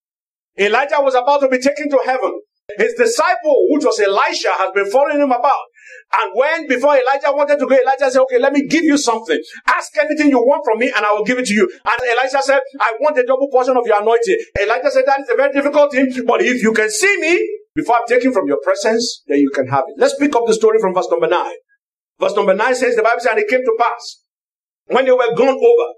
Elijah 0.58 0.98
was 1.00 1.16
about 1.16 1.40
to 1.42 1.50
be 1.50 1.58
taken 1.58 1.90
to 1.90 2.00
heaven. 2.06 2.40
His 2.78 2.94
disciple, 2.94 3.68
which 3.70 3.86
was 3.86 4.00
Elisha, 4.00 4.52
has 4.52 4.72
been 4.74 4.90
following 4.92 5.20
him 5.20 5.32
about. 5.32 5.66
And 6.20 6.32
when 6.34 6.68
before 6.68 6.98
Elijah 6.98 7.32
wanted 7.32 7.60
to 7.60 7.68
go, 7.68 7.76
Elijah 7.76 8.12
said, 8.12 8.22
okay, 8.22 8.40
let 8.40 8.54
me 8.54 8.68
give 8.68 8.84
you 8.84 8.98
something. 8.98 9.40
Ask 9.68 9.96
anything 9.98 10.30
you 10.30 10.40
want 10.40 10.64
from 10.66 10.80
me 10.80 10.92
and 10.96 11.06
I 11.06 11.14
will 11.14 11.24
give 11.24 11.38
it 11.38 11.46
to 11.46 11.54
you. 11.54 11.70
And 11.86 12.12
Elijah 12.12 12.42
said, 12.42 12.62
I 12.80 12.94
want 13.00 13.18
a 13.18 13.24
double 13.26 13.50
portion 13.50 13.78
of 13.78 13.86
your 13.86 14.02
anointing. 14.02 14.38
Elijah 14.62 14.92
said, 14.92 15.04
that 15.06 15.22
is 15.22 15.30
a 15.30 15.36
very 15.36 15.54
difficult 15.54 15.92
thing, 15.92 16.12
but 16.26 16.42
if 16.42 16.64
you 16.64 16.74
can 16.74 16.90
see 16.90 17.16
me 17.20 17.40
before 17.76 17.96
I'm 17.96 18.08
taken 18.08 18.34
from 18.34 18.48
your 18.48 18.60
presence, 18.64 19.24
then 19.28 19.38
you 19.38 19.52
can 19.54 19.68
have 19.68 19.84
it. 19.88 19.96
Let's 19.98 20.16
pick 20.18 20.36
up 20.36 20.46
the 20.48 20.54
story 20.54 20.80
from 20.80 20.94
verse 20.94 21.08
number 21.12 21.28
nine. 21.28 21.56
Verse 22.20 22.36
number 22.36 22.54
nine 22.54 22.76
says, 22.76 22.96
the 22.96 23.04
Bible 23.04 23.22
says, 23.22 23.32
and 23.32 23.40
it 23.40 23.48
came 23.48 23.62
to 23.62 23.76
pass 23.80 24.24
when 24.88 25.06
they 25.06 25.12
were 25.12 25.36
gone 25.36 25.50
over 25.50 25.94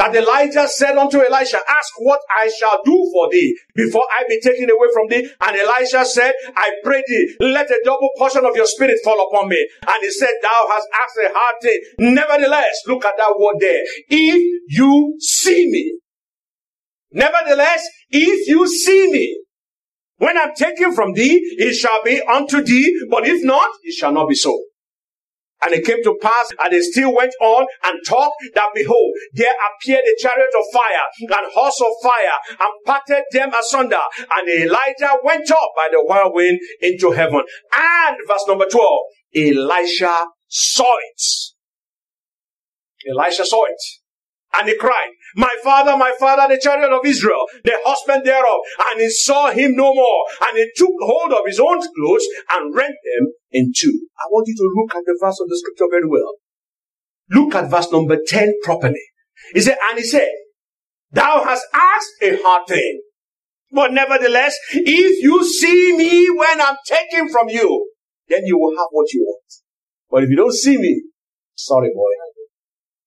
that 0.00 0.16
Elijah 0.16 0.66
said 0.66 0.96
unto 0.96 1.18
Elisha, 1.20 1.58
ask 1.58 1.92
what 1.98 2.20
I 2.34 2.48
shall 2.58 2.80
do 2.86 3.10
for 3.12 3.28
thee 3.30 3.54
before 3.74 4.06
I 4.10 4.24
be 4.26 4.40
taken 4.40 4.70
away 4.70 4.88
from 4.94 5.08
thee. 5.08 5.28
And 5.42 5.54
Elisha 5.54 6.06
said, 6.06 6.32
I 6.56 6.70
pray 6.82 7.02
thee, 7.06 7.36
let 7.40 7.70
a 7.70 7.82
double 7.84 8.08
portion 8.16 8.46
of 8.46 8.56
your 8.56 8.64
spirit 8.64 8.98
fall 9.04 9.28
upon 9.28 9.50
me. 9.50 9.68
And 9.86 9.98
he 10.00 10.10
said, 10.10 10.30
thou 10.40 10.68
hast 10.70 10.88
asked 11.04 11.18
a 11.18 11.30
hard 11.34 11.56
thing. 11.60 11.80
Nevertheless, 11.98 12.80
look 12.86 13.04
at 13.04 13.18
that 13.18 13.34
word 13.38 13.56
there. 13.60 13.82
If 14.08 14.62
you 14.68 15.16
see 15.20 15.68
me. 15.70 15.98
Nevertheless, 17.12 17.86
if 18.08 18.48
you 18.48 18.66
see 18.68 19.12
me, 19.12 19.42
when 20.16 20.38
I'm 20.38 20.54
taken 20.54 20.94
from 20.94 21.12
thee, 21.12 21.40
it 21.58 21.74
shall 21.74 22.02
be 22.02 22.22
unto 22.22 22.62
thee, 22.62 23.06
but 23.10 23.26
if 23.26 23.44
not, 23.44 23.68
it 23.82 23.92
shall 23.92 24.12
not 24.12 24.30
be 24.30 24.34
so. 24.34 24.58
And 25.62 25.74
it 25.74 25.84
came 25.84 26.02
to 26.04 26.16
pass, 26.20 26.50
and 26.62 26.72
they 26.72 26.80
still 26.80 27.14
went 27.14 27.34
on 27.40 27.66
and 27.84 27.98
talked 28.06 28.36
that 28.54 28.68
behold, 28.74 29.12
there 29.34 29.54
appeared 29.68 30.04
a 30.04 30.14
chariot 30.20 30.50
of 30.58 30.64
fire 30.72 31.38
and 31.38 31.52
horse 31.52 31.80
of 31.80 31.92
fire 32.02 32.36
and 32.48 32.70
parted 32.86 33.24
them 33.32 33.52
asunder. 33.58 34.00
And 34.36 34.48
Elijah 34.48 35.18
went 35.22 35.50
up 35.50 35.70
by 35.76 35.88
the 35.90 36.02
whirlwind 36.04 36.58
into 36.80 37.10
heaven. 37.12 37.42
And 37.76 38.16
verse 38.26 38.44
number 38.48 38.66
12, 38.66 38.88
Elisha 39.36 40.26
saw 40.48 40.96
it. 40.96 41.22
Elisha 43.08 43.44
saw 43.44 43.64
it. 43.64 43.82
And 44.58 44.68
he 44.68 44.76
cried, 44.76 45.10
My 45.36 45.54
father, 45.62 45.96
my 45.96 46.12
father, 46.18 46.52
the 46.52 46.60
chariot 46.60 46.90
of 46.90 47.06
Israel, 47.06 47.46
the 47.64 47.78
husband 47.84 48.24
thereof. 48.24 48.60
And 48.90 49.00
he 49.00 49.10
saw 49.10 49.50
him 49.50 49.76
no 49.76 49.94
more. 49.94 50.24
And 50.48 50.58
he 50.58 50.70
took 50.74 50.94
hold 51.00 51.32
of 51.32 51.46
his 51.46 51.60
own 51.60 51.80
clothes 51.80 52.26
and 52.50 52.74
rent 52.74 52.96
them 53.04 53.32
in 53.52 53.72
two. 53.76 54.08
I 54.18 54.26
want 54.30 54.48
you 54.48 54.56
to 54.56 54.70
look 54.74 54.94
at 54.96 55.04
the 55.06 55.16
verse 55.20 55.38
of 55.40 55.48
the 55.48 55.58
scripture 55.58 55.88
very 55.90 56.08
well. 56.08 56.34
Look 57.30 57.54
at 57.54 57.70
verse 57.70 57.92
number 57.92 58.18
10 58.26 58.54
properly. 58.64 59.02
He 59.54 59.60
said, 59.60 59.76
and 59.88 59.98
he 59.98 60.04
said, 60.04 60.30
Thou 61.12 61.44
hast 61.44 61.64
asked 61.72 62.14
a 62.22 62.42
hard 62.42 62.66
thing. 62.66 63.02
But 63.72 63.92
nevertheless, 63.92 64.56
if 64.72 65.22
you 65.22 65.44
see 65.44 65.96
me 65.96 66.28
when 66.30 66.60
I'm 66.60 66.76
taken 66.86 67.28
from 67.28 67.48
you, 67.48 67.92
then 68.28 68.42
you 68.44 68.58
will 68.58 68.76
have 68.76 68.88
what 68.90 69.12
you 69.12 69.22
want. 69.22 69.44
But 70.10 70.24
if 70.24 70.30
you 70.30 70.36
don't 70.36 70.52
see 70.52 70.76
me, 70.76 71.04
sorry 71.54 71.90
boy, 71.94 72.10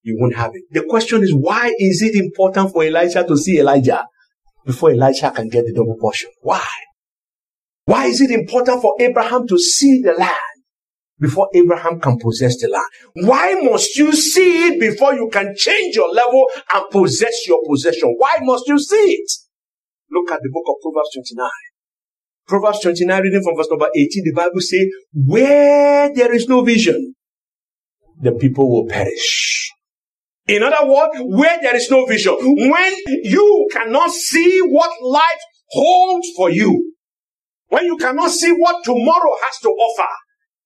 you 0.03 0.17
won't 0.19 0.35
have 0.35 0.51
it. 0.53 0.63
The 0.71 0.83
question 0.83 1.23
is, 1.23 1.33
why 1.33 1.73
is 1.79 2.01
it 2.01 2.15
important 2.15 2.71
for 2.71 2.83
Elisha 2.83 3.25
to 3.25 3.37
see 3.37 3.59
Elijah 3.59 4.05
before 4.65 4.91
Elisha 4.91 5.31
can 5.31 5.49
get 5.49 5.65
the 5.65 5.73
double 5.73 5.97
portion? 5.99 6.29
Why? 6.41 6.65
Why 7.85 8.05
is 8.05 8.21
it 8.21 8.31
important 8.31 8.81
for 8.81 8.95
Abraham 8.99 9.47
to 9.47 9.57
see 9.57 10.01
the 10.01 10.13
land 10.13 10.37
before 11.19 11.49
Abraham 11.53 11.99
can 11.99 12.19
possess 12.19 12.59
the 12.61 12.67
land? 12.67 13.27
Why 13.27 13.53
must 13.53 13.97
you 13.97 14.11
see 14.13 14.67
it 14.67 14.79
before 14.79 15.13
you 15.13 15.29
can 15.31 15.55
change 15.57 15.95
your 15.95 16.13
level 16.13 16.45
and 16.73 16.83
possess 16.91 17.47
your 17.47 17.61
possession? 17.67 18.13
Why 18.17 18.37
must 18.41 18.67
you 18.67 18.79
see 18.79 18.95
it? 18.95 19.31
Look 20.11 20.31
at 20.31 20.39
the 20.43 20.49
book 20.51 20.63
of 20.67 20.75
Proverbs 20.81 21.09
29. 21.13 21.49
Proverbs 22.45 22.81
29, 22.81 23.21
reading 23.23 23.41
from 23.41 23.55
verse 23.55 23.69
number 23.69 23.87
18, 23.95 24.23
the 24.25 24.33
Bible 24.33 24.59
says, 24.59 24.85
where 25.13 26.13
there 26.13 26.33
is 26.33 26.49
no 26.49 26.61
vision, 26.61 27.15
the 28.21 28.33
people 28.33 28.69
will 28.69 28.85
perish. 28.87 29.72
In 30.47 30.61
other 30.61 30.85
words, 30.85 31.11
where 31.23 31.57
there 31.61 31.75
is 31.75 31.89
no 31.89 32.05
vision, 32.05 32.35
when 32.39 32.93
you 33.23 33.67
cannot 33.71 34.11
see 34.11 34.59
what 34.59 34.91
life 35.01 35.41
holds 35.69 36.27
for 36.35 36.49
you, 36.49 36.93
when 37.69 37.85
you 37.85 37.97
cannot 37.97 38.29
see 38.29 38.51
what 38.51 38.83
tomorrow 38.83 39.35
has 39.45 39.59
to 39.61 39.69
offer, 39.69 40.09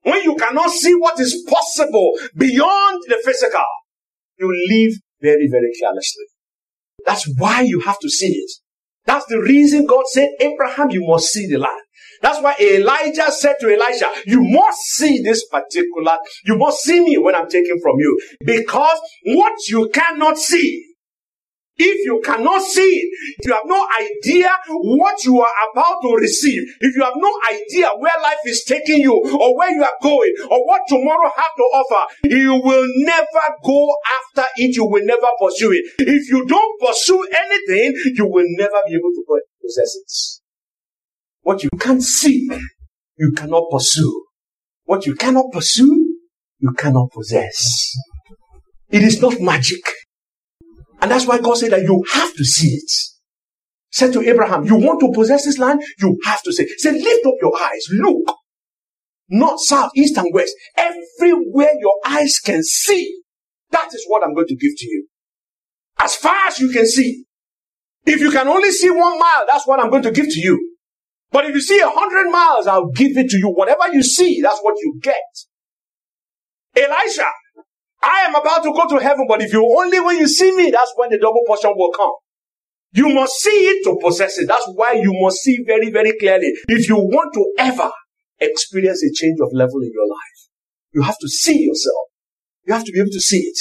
when 0.01 0.23
you 0.23 0.35
cannot 0.35 0.71
see 0.71 0.93
what 0.93 1.19
is 1.19 1.45
possible 1.47 2.11
beyond 2.35 3.03
the 3.07 3.21
physical, 3.23 3.63
you 4.39 4.47
live 4.69 4.93
very, 5.21 5.47
very 5.49 5.71
carelessly. 5.79 6.25
That's 7.05 7.29
why 7.37 7.61
you 7.61 7.79
have 7.81 7.99
to 7.99 8.09
see 8.09 8.33
it. 8.33 8.51
That's 9.05 9.25
the 9.27 9.39
reason 9.39 9.85
God 9.85 10.05
said, 10.07 10.29
Abraham, 10.39 10.89
you 10.89 11.05
must 11.07 11.27
see 11.27 11.47
the 11.47 11.57
land. 11.57 11.86
That's 12.21 12.41
why 12.41 12.55
Elijah 12.59 13.31
said 13.31 13.55
to 13.61 13.73
Elisha, 13.73 14.09
you 14.25 14.41
must 14.41 14.79
see 14.79 15.21
this 15.21 15.45
particular, 15.47 16.17
you 16.45 16.57
must 16.57 16.81
see 16.81 16.99
me 16.99 17.17
when 17.17 17.35
I'm 17.35 17.49
taken 17.49 17.79
from 17.81 17.95
you. 17.99 18.19
Because 18.45 18.99
what 19.25 19.53
you 19.67 19.89
cannot 19.93 20.37
see, 20.37 20.83
if 21.79 22.05
you 22.07 22.19
cannot 22.25 22.63
see 22.63 22.81
it, 22.81 23.37
if 23.37 23.45
you 23.47 23.53
have 23.53 23.61
no 23.65 23.87
idea 23.99 24.49
what 24.67 25.23
you 25.23 25.39
are 25.39 25.55
about 25.71 26.01
to 26.01 26.15
receive, 26.15 26.63
if 26.81 26.95
you 26.95 27.03
have 27.03 27.13
no 27.15 27.31
idea 27.51 27.89
where 27.99 28.13
life 28.23 28.39
is 28.45 28.63
taking 28.63 28.97
you 28.97 29.13
or 29.13 29.55
where 29.55 29.71
you 29.71 29.83
are 29.83 29.97
going 30.01 30.33
or 30.49 30.65
what 30.65 30.81
tomorrow 30.87 31.29
has 31.35 31.45
to 31.55 31.63
offer, 31.63 32.13
you 32.23 32.59
will 32.63 32.87
never 32.95 33.55
go 33.63 33.95
after 34.19 34.49
it. 34.57 34.75
You 34.75 34.85
will 34.85 35.05
never 35.05 35.27
pursue 35.39 35.71
it. 35.71 35.85
If 35.99 36.29
you 36.29 36.47
don't 36.47 36.79
pursue 36.81 37.27
anything, 37.45 37.93
you 38.15 38.25
will 38.25 38.47
never 38.57 38.81
be 38.87 38.95
able 38.95 39.11
to 39.11 39.41
possess 39.61 39.95
it. 39.95 40.46
What 41.47 41.63
you 41.63 41.69
can't 41.79 42.03
see, 42.03 42.45
you 43.17 43.31
cannot 43.31 43.71
pursue. 43.71 44.25
What 44.83 45.05
you 45.05 45.15
cannot 45.15 45.45
pursue, 45.53 46.17
you 46.59 46.73
cannot 46.73 47.09
possess. 47.13 47.95
It 48.89 49.01
is 49.01 49.21
not 49.21 49.39
magic. 49.39 49.79
And 50.99 51.09
that's 51.09 51.25
why 51.25 51.39
God 51.39 51.55
said 51.55 51.71
that 51.71 51.83
you 51.83 52.03
have 52.11 52.33
to 52.33 52.43
see 52.43 52.71
it. 52.71 52.91
Said 53.93 54.11
to 54.11 54.27
Abraham, 54.27 54.65
you 54.65 54.75
want 54.75 54.99
to 54.99 55.11
possess 55.15 55.45
this 55.45 55.57
land? 55.57 55.81
You 56.01 56.19
have 56.25 56.43
to 56.43 56.51
see. 56.51 56.67
Said, 56.79 56.95
lift 56.95 57.25
up 57.25 57.35
your 57.41 57.57
eyes, 57.57 57.87
look. 57.93 58.35
North, 59.29 59.61
south, 59.63 59.91
east, 59.95 60.17
and 60.17 60.27
west. 60.33 60.53
Everywhere 60.75 61.71
your 61.79 61.97
eyes 62.05 62.39
can 62.43 62.61
see. 62.61 63.21
That 63.71 63.87
is 63.93 64.03
what 64.09 64.21
I'm 64.21 64.33
going 64.33 64.47
to 64.47 64.57
give 64.57 64.73
to 64.75 64.85
you. 64.85 65.07
As 65.97 66.13
far 66.13 66.47
as 66.47 66.59
you 66.59 66.67
can 66.73 66.85
see. 66.85 67.23
If 68.05 68.19
you 68.19 68.31
can 68.31 68.49
only 68.49 68.71
see 68.71 68.89
one 68.89 69.17
mile, 69.17 69.45
that's 69.47 69.65
what 69.65 69.79
I'm 69.79 69.89
going 69.89 70.03
to 70.03 70.11
give 70.11 70.27
to 70.27 70.39
you. 70.41 70.73
But 71.31 71.45
if 71.45 71.55
you 71.55 71.61
see 71.61 71.79
a 71.79 71.89
hundred 71.89 72.31
miles, 72.31 72.67
I'll 72.67 72.89
give 72.91 73.17
it 73.17 73.29
to 73.29 73.37
you. 73.37 73.49
Whatever 73.49 73.93
you 73.93 74.03
see, 74.03 74.41
that's 74.41 74.59
what 74.61 74.75
you 74.81 74.99
get. 75.01 75.15
Elisha, 76.75 77.25
I 78.01 78.21
am 78.27 78.35
about 78.35 78.63
to 78.63 78.71
go 78.71 78.87
to 78.87 79.03
heaven, 79.03 79.25
but 79.27 79.41
if 79.41 79.51
you 79.51 79.63
only 79.77 79.99
when 79.99 80.17
you 80.17 80.27
see 80.27 80.55
me, 80.55 80.71
that's 80.71 80.93
when 80.95 81.09
the 81.09 81.17
double 81.17 81.41
portion 81.45 81.73
will 81.75 81.91
come. 81.91 82.11
You 82.93 83.09
must 83.13 83.33
see 83.33 83.49
it 83.49 83.83
to 83.83 83.97
possess 84.01 84.37
it. 84.37 84.47
That's 84.47 84.67
why 84.73 84.93
you 84.93 85.11
must 85.21 85.37
see 85.37 85.63
very, 85.65 85.91
very 85.91 86.17
clearly. 86.17 86.53
If 86.67 86.87
you 86.87 86.95
want 86.95 87.33
to 87.33 87.53
ever 87.59 87.91
experience 88.39 89.03
a 89.03 89.11
change 89.13 89.39
of 89.41 89.49
level 89.53 89.81
in 89.81 89.91
your 89.93 90.07
life, 90.07 90.47
you 90.93 91.01
have 91.01 91.17
to 91.19 91.27
see 91.27 91.63
yourself. 91.63 92.07
You 92.65 92.73
have 92.73 92.85
to 92.85 92.91
be 92.91 92.99
able 92.99 93.11
to 93.11 93.19
see 93.19 93.39
it. 93.39 93.59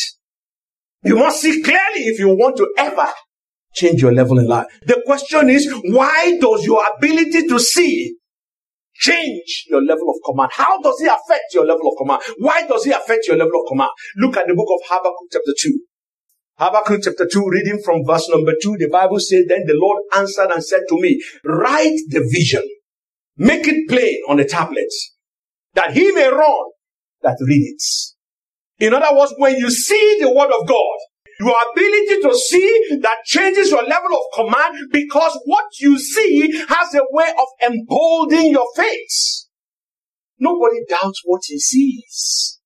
You 1.02 1.16
must 1.16 1.40
see 1.40 1.62
clearly 1.62 2.06
if 2.06 2.18
you 2.18 2.28
want 2.28 2.56
to 2.58 2.68
ever 2.78 3.08
change 3.76 4.02
your 4.02 4.12
level 4.12 4.38
in 4.38 4.46
life. 4.46 4.66
The 4.86 5.02
question 5.06 5.50
is, 5.50 5.72
why 5.84 6.38
does 6.40 6.64
your 6.64 6.82
ability 6.96 7.46
to 7.46 7.58
see 7.58 8.16
change 8.94 9.66
your 9.68 9.82
level 9.82 10.10
of 10.10 10.16
command? 10.24 10.50
How 10.54 10.80
does 10.80 11.00
it 11.00 11.08
affect 11.08 11.52
your 11.52 11.66
level 11.66 11.88
of 11.88 11.94
command? 11.98 12.22
Why 12.38 12.66
does 12.66 12.86
it 12.86 12.96
affect 12.96 13.26
your 13.28 13.36
level 13.36 13.60
of 13.60 13.68
command? 13.68 13.90
Look 14.16 14.36
at 14.36 14.46
the 14.46 14.54
book 14.54 14.68
of 14.70 14.80
Habakkuk 14.88 15.28
chapter 15.30 15.54
2. 15.56 15.80
Habakkuk 16.58 17.00
chapter 17.04 17.28
2, 17.30 17.48
reading 17.50 17.82
from 17.84 18.02
verse 18.06 18.28
number 18.30 18.54
2, 18.60 18.76
the 18.78 18.88
Bible 18.88 19.20
says, 19.20 19.44
Then 19.46 19.64
the 19.66 19.74
Lord 19.74 19.98
answered 20.14 20.50
and 20.50 20.64
said 20.64 20.80
to 20.88 20.98
me, 20.98 21.22
Write 21.44 21.98
the 22.08 22.26
vision, 22.32 22.66
make 23.36 23.68
it 23.68 23.88
plain 23.90 24.22
on 24.26 24.38
the 24.38 24.46
tablets, 24.46 25.14
that 25.74 25.92
he 25.92 26.10
may 26.12 26.28
run 26.28 26.70
that 27.20 27.36
read 27.46 27.74
it. 27.74 27.82
In 28.78 28.94
other 28.94 29.14
words, 29.14 29.34
when 29.36 29.56
you 29.56 29.70
see 29.70 30.18
the 30.20 30.30
word 30.30 30.50
of 30.50 30.66
God, 30.66 30.98
your 31.40 31.54
ability 31.72 32.22
to 32.22 32.34
see 32.34 32.98
that 33.02 33.16
changes 33.24 33.70
your 33.70 33.82
level 33.84 34.10
of 34.14 34.22
command 34.34 34.74
because 34.90 35.38
what 35.44 35.64
you 35.80 35.98
see 35.98 36.52
has 36.68 36.94
a 36.94 37.02
way 37.10 37.28
of 37.28 37.72
emboldening 37.72 38.52
your 38.52 38.66
faith. 38.74 39.44
Nobody 40.38 40.78
doubts 40.88 41.22
what 41.24 41.42
he 41.44 41.58
sees. 41.58 42.60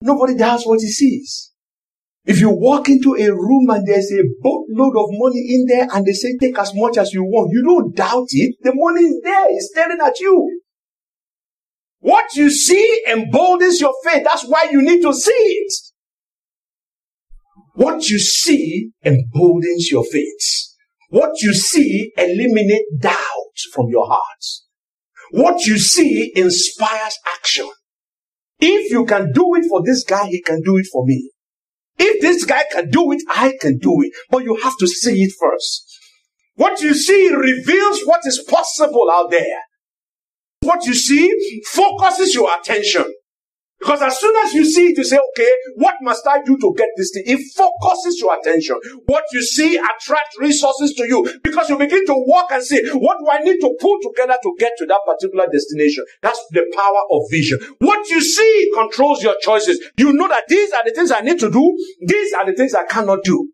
Nobody 0.00 0.36
doubts 0.36 0.66
what 0.66 0.80
he 0.80 0.88
sees. 0.88 1.52
If 2.24 2.40
you 2.40 2.50
walk 2.50 2.88
into 2.88 3.14
a 3.14 3.32
room 3.32 3.70
and 3.70 3.86
there's 3.86 4.12
a 4.12 4.22
boatload 4.40 4.96
of 4.96 5.06
money 5.12 5.46
in 5.48 5.64
there 5.66 5.88
and 5.92 6.04
they 6.04 6.12
say 6.12 6.36
take 6.38 6.58
as 6.58 6.72
much 6.74 6.98
as 6.98 7.12
you 7.12 7.24
want, 7.24 7.50
you 7.52 7.64
don't 7.64 7.96
doubt 7.96 8.26
it. 8.30 8.56
The 8.60 8.72
money 8.74 9.00
is 9.06 9.20
there. 9.24 9.46
It's 9.48 9.70
staring 9.70 9.98
at 10.04 10.20
you. 10.20 10.60
What 12.00 12.34
you 12.34 12.50
see 12.50 13.02
emboldens 13.08 13.80
your 13.80 13.94
faith. 14.04 14.24
That's 14.24 14.46
why 14.46 14.68
you 14.70 14.82
need 14.82 15.00
to 15.02 15.12
see 15.14 15.32
it. 15.32 15.72
What 17.78 18.08
you 18.08 18.18
see 18.18 18.90
emboldens 19.04 19.88
your 19.92 20.02
faith. 20.02 20.74
What 21.10 21.30
you 21.42 21.54
see 21.54 22.10
eliminate 22.18 22.86
doubt 22.98 23.56
from 23.72 23.86
your 23.88 24.08
heart. 24.08 24.44
What 25.30 25.64
you 25.64 25.78
see 25.78 26.32
inspires 26.34 27.16
action. 27.36 27.70
If 28.58 28.90
you 28.90 29.04
can 29.04 29.30
do 29.32 29.54
it 29.54 29.68
for 29.68 29.80
this 29.84 30.02
guy, 30.02 30.26
he 30.26 30.42
can 30.42 30.60
do 30.62 30.76
it 30.76 30.86
for 30.92 31.06
me. 31.06 31.30
If 31.96 32.20
this 32.20 32.44
guy 32.44 32.64
can 32.68 32.90
do 32.90 33.12
it, 33.12 33.22
I 33.28 33.56
can 33.60 33.78
do 33.78 34.02
it. 34.02 34.12
But 34.28 34.42
you 34.42 34.56
have 34.56 34.76
to 34.78 34.88
see 34.88 35.22
it 35.22 35.32
first. 35.38 35.84
What 36.56 36.80
you 36.80 36.94
see 36.94 37.32
reveals 37.32 38.02
what 38.02 38.22
is 38.24 38.44
possible 38.50 39.08
out 39.08 39.30
there. 39.30 39.60
What 40.62 40.84
you 40.84 40.94
see 40.94 41.62
focuses 41.70 42.34
your 42.34 42.50
attention. 42.58 43.04
Because 43.78 44.02
as 44.02 44.18
soon 44.18 44.34
as 44.44 44.52
you 44.54 44.64
see 44.64 44.88
it, 44.88 44.98
you 44.98 45.04
say, 45.04 45.18
okay, 45.32 45.50
what 45.76 45.94
must 46.02 46.26
I 46.26 46.42
do 46.42 46.58
to 46.58 46.74
get 46.76 46.88
this 46.96 47.12
thing? 47.14 47.22
It 47.26 47.40
focuses 47.54 48.20
your 48.20 48.36
attention. 48.38 48.76
What 49.06 49.24
you 49.32 49.42
see 49.42 49.76
attracts 49.76 50.38
resources 50.38 50.94
to 50.94 51.06
you 51.06 51.38
because 51.42 51.68
you 51.68 51.78
begin 51.78 52.04
to 52.06 52.14
walk 52.16 52.50
and 52.50 52.62
say, 52.62 52.88
what 52.90 53.18
do 53.18 53.30
I 53.30 53.38
need 53.38 53.60
to 53.60 53.76
pull 53.80 53.98
together 54.02 54.36
to 54.42 54.56
get 54.58 54.72
to 54.78 54.86
that 54.86 55.00
particular 55.06 55.46
destination? 55.50 56.04
That's 56.22 56.44
the 56.50 56.66
power 56.74 57.02
of 57.10 57.30
vision. 57.30 57.60
What 57.78 58.08
you 58.08 58.20
see 58.20 58.70
controls 58.74 59.22
your 59.22 59.36
choices. 59.40 59.80
You 59.96 60.12
know 60.12 60.28
that 60.28 60.44
these 60.48 60.72
are 60.72 60.84
the 60.84 60.92
things 60.92 61.12
I 61.12 61.20
need 61.20 61.38
to 61.40 61.50
do. 61.50 61.76
These 62.00 62.32
are 62.34 62.46
the 62.46 62.54
things 62.54 62.74
I 62.74 62.84
cannot 62.84 63.22
do. 63.22 63.52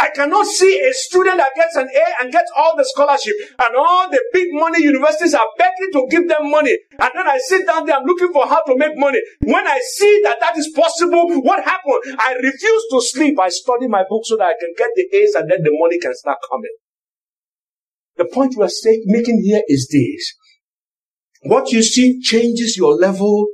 I 0.00 0.08
cannot 0.14 0.46
see 0.46 0.80
a 0.80 0.94
student 0.94 1.36
that 1.36 1.50
gets 1.54 1.76
an 1.76 1.86
A 1.94 2.04
and 2.22 2.32
gets 2.32 2.50
all 2.56 2.74
the 2.74 2.86
scholarship 2.86 3.34
and 3.60 3.76
all 3.76 4.08
the 4.08 4.22
big 4.32 4.48
money 4.52 4.82
universities 4.82 5.34
are 5.34 5.46
begging 5.58 5.92
to 5.92 6.06
give 6.10 6.26
them 6.26 6.50
money. 6.50 6.78
And 6.98 7.10
then 7.14 7.28
I 7.28 7.36
sit 7.36 7.66
down 7.66 7.84
there, 7.84 7.96
I'm 7.96 8.06
looking 8.06 8.32
for 8.32 8.46
how 8.48 8.62
to 8.64 8.78
make 8.78 8.96
money. 8.96 9.20
When 9.42 9.66
I 9.66 9.78
see 9.78 10.22
that 10.24 10.40
that 10.40 10.56
is 10.56 10.72
possible, 10.74 11.42
what 11.42 11.62
happened? 11.62 12.16
I 12.18 12.32
refuse 12.42 12.84
to 12.92 13.00
sleep. 13.02 13.38
I 13.38 13.50
study 13.50 13.88
my 13.88 14.04
book 14.08 14.22
so 14.24 14.38
that 14.38 14.44
I 14.44 14.54
can 14.58 14.72
get 14.78 14.88
the 14.96 15.18
A's 15.18 15.34
and 15.34 15.50
then 15.50 15.62
the 15.62 15.70
money 15.74 15.98
can 15.98 16.14
start 16.14 16.38
coming. 16.50 16.74
The 18.16 18.24
point 18.24 18.54
we're 18.56 18.70
making 19.04 19.42
here 19.44 19.62
is 19.68 19.86
this. 19.92 20.34
What 21.42 21.72
you 21.72 21.82
see 21.82 22.22
changes 22.22 22.74
your 22.74 22.94
level 22.94 23.48